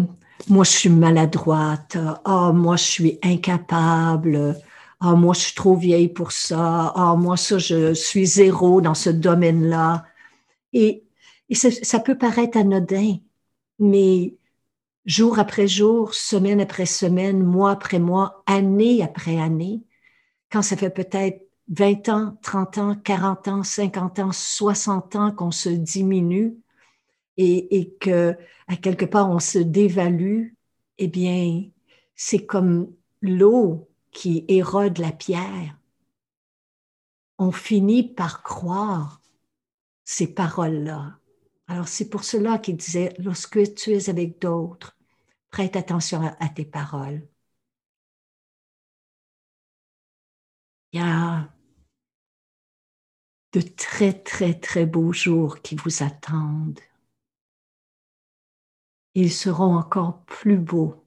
moi 0.47 0.63
je 0.63 0.69
suis 0.69 0.89
maladroite, 0.89 1.97
oh, 2.25 2.53
moi 2.53 2.75
je 2.75 2.83
suis 2.83 3.19
incapable, 3.23 4.55
oh, 5.03 5.15
moi 5.15 5.33
je 5.33 5.39
suis 5.41 5.55
trop 5.55 5.75
vieille 5.75 6.09
pour 6.09 6.31
ça, 6.31 6.93
oh, 6.95 7.17
moi 7.17 7.37
ça 7.37 7.57
je 7.57 7.93
suis 7.93 8.25
zéro 8.25 8.81
dans 8.81 8.93
ce 8.93 9.09
domaine-là. 9.09 10.05
Et, 10.73 11.03
ça 11.51 11.99
peut 11.99 12.17
paraître 12.17 12.57
anodin, 12.59 13.17
mais 13.79 14.35
jour 15.05 15.39
après 15.39 15.67
jour, 15.67 16.13
semaine 16.13 16.61
après 16.61 16.85
semaine, 16.85 17.43
mois 17.43 17.71
après 17.71 17.99
mois, 17.99 18.43
année 18.45 19.01
après 19.01 19.39
année, 19.39 19.81
quand 20.51 20.61
ça 20.61 20.77
fait 20.77 20.91
peut-être 20.91 21.41
20 21.69 22.09
ans, 22.09 22.37
30 22.43 22.77
ans, 22.77 22.95
40 23.03 23.47
ans, 23.47 23.63
50 23.63 24.19
ans, 24.19 24.31
60 24.31 25.15
ans 25.15 25.31
qu'on 25.31 25.51
se 25.51 25.69
diminue 25.69 26.55
et, 27.37 27.79
et 27.79 27.93
que 27.99 28.35
à 28.67 28.75
quelque 28.75 29.05
part 29.05 29.31
on 29.31 29.39
se 29.39 29.59
dévalue, 29.59 30.49
eh 30.99 31.07
bien, 31.07 31.63
c'est 32.15 32.45
comme 32.45 32.91
l'eau 33.21 33.88
qui 34.11 34.45
érode 34.47 34.97
la 34.97 35.11
pierre. 35.11 35.77
On 37.37 37.51
finit 37.51 38.03
par 38.03 38.43
croire 38.43 39.21
ces 40.05 40.33
paroles-là. 40.33 41.19
Alors 41.67 41.87
c'est 41.87 42.09
pour 42.09 42.23
cela 42.23 42.57
qu'il 42.57 42.77
disait, 42.77 43.13
lorsque 43.19 43.75
tu 43.75 43.91
es 43.91 44.09
avec 44.09 44.39
d'autres, 44.39 44.97
prête 45.51 45.75
attention 45.75 46.21
à, 46.39 46.49
tes 46.49 46.65
paroles. 46.65 47.27
Il 50.91 50.99
y 50.99 51.03
a 51.03 51.49
de 53.53 53.61
très, 53.61 54.13
très, 54.13 54.59
très 54.59 54.85
beaux 54.85 55.13
jours 55.13 55.61
qui 55.61 55.75
vous 55.75 56.03
attendent. 56.03 56.79
Ils 59.13 59.31
seront 59.31 59.75
encore 59.75 60.23
plus 60.25 60.57
beaux 60.57 61.03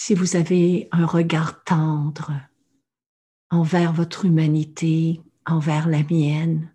si 0.00 0.14
vous 0.14 0.34
avez 0.34 0.88
un 0.92 1.04
regard 1.04 1.62
tendre 1.62 2.32
envers 3.50 3.92
votre 3.92 4.24
humanité, 4.24 5.20
envers 5.44 5.88
la 5.88 6.02
mienne, 6.04 6.74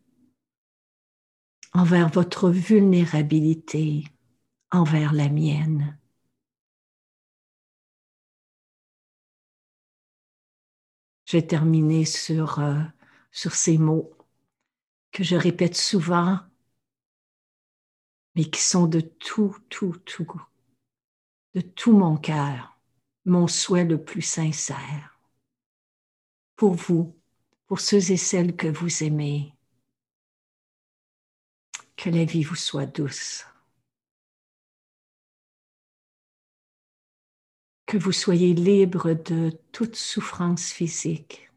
envers 1.73 2.07
votre 2.07 2.51
vulnérabilité, 2.51 4.03
envers 4.69 5.11
la 5.11 5.27
mienne. 5.29 5.99
J'ai 11.25 11.47
terminé 11.47 12.05
sur, 12.05 12.59
euh, 12.59 12.79
sur 13.31 13.55
ces 13.55 13.79
mots 13.79 14.15
que 15.11 15.23
je 15.23 15.35
répète 15.35 15.75
souvent, 15.75 16.41
mais 18.35 18.45
qui 18.45 18.61
sont 18.61 18.85
de 18.85 18.99
tout, 18.99 19.57
tout, 19.69 19.97
tout, 20.05 20.43
de 21.55 21.61
tout 21.61 21.97
mon 21.97 22.17
cœur, 22.17 22.74
mon 23.25 23.47
souhait 23.47 23.85
le 23.85 24.03
plus 24.03 24.21
sincère. 24.21 25.19
Pour 26.55 26.75
vous, 26.75 27.19
pour 27.65 27.79
ceux 27.79 28.11
et 28.11 28.17
celles 28.17 28.55
que 28.55 28.67
vous 28.67 29.03
aimez, 29.03 29.53
que 31.97 32.09
la 32.09 32.25
vie 32.25 32.43
vous 32.43 32.55
soit 32.55 32.85
douce. 32.85 33.45
Que 37.85 37.97
vous 37.97 38.11
soyez 38.11 38.53
libre 38.53 39.13
de 39.13 39.51
toute 39.71 39.95
souffrance 39.95 40.71
physique. 40.71 41.51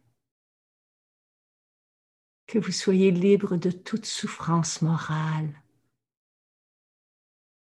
Que 2.46 2.58
vous 2.58 2.72
soyez 2.72 3.10
libre 3.10 3.56
de 3.56 3.70
toute 3.70 4.06
souffrance 4.06 4.80
morale. 4.82 5.62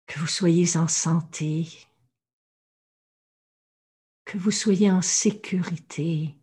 Que 0.05 0.19
vous 0.19 0.27
soyez 0.27 0.77
en 0.77 0.87
santé. 0.87 1.87
Que 4.27 4.37
vous 4.37 4.51
soyez 4.51 4.91
en 4.91 5.01
sécurité. 5.01 6.35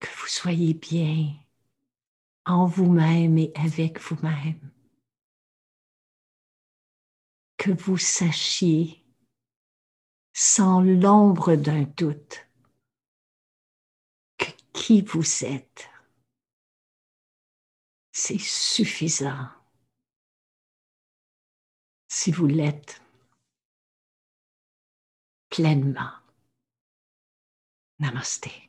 Que 0.00 0.08
vous 0.08 0.26
soyez 0.26 0.74
bien 0.74 1.32
en 2.44 2.66
vous-même 2.66 3.38
et 3.38 3.52
avec 3.54 4.00
vous-même. 4.00 4.72
Que 7.56 7.70
vous 7.70 7.98
sachiez 7.98 9.04
sans 10.32 10.80
l'ombre 10.80 11.54
d'un 11.54 11.84
doute 11.84 12.48
que 14.38 14.50
qui 14.72 15.02
vous 15.02 15.44
êtes, 15.44 15.88
c'est 18.10 18.40
suffisant 18.40 19.50
si 22.08 22.32
vous 22.32 22.48
l'êtes 22.48 23.00
pleinement. 25.58 26.12
Namaste. 27.98 28.67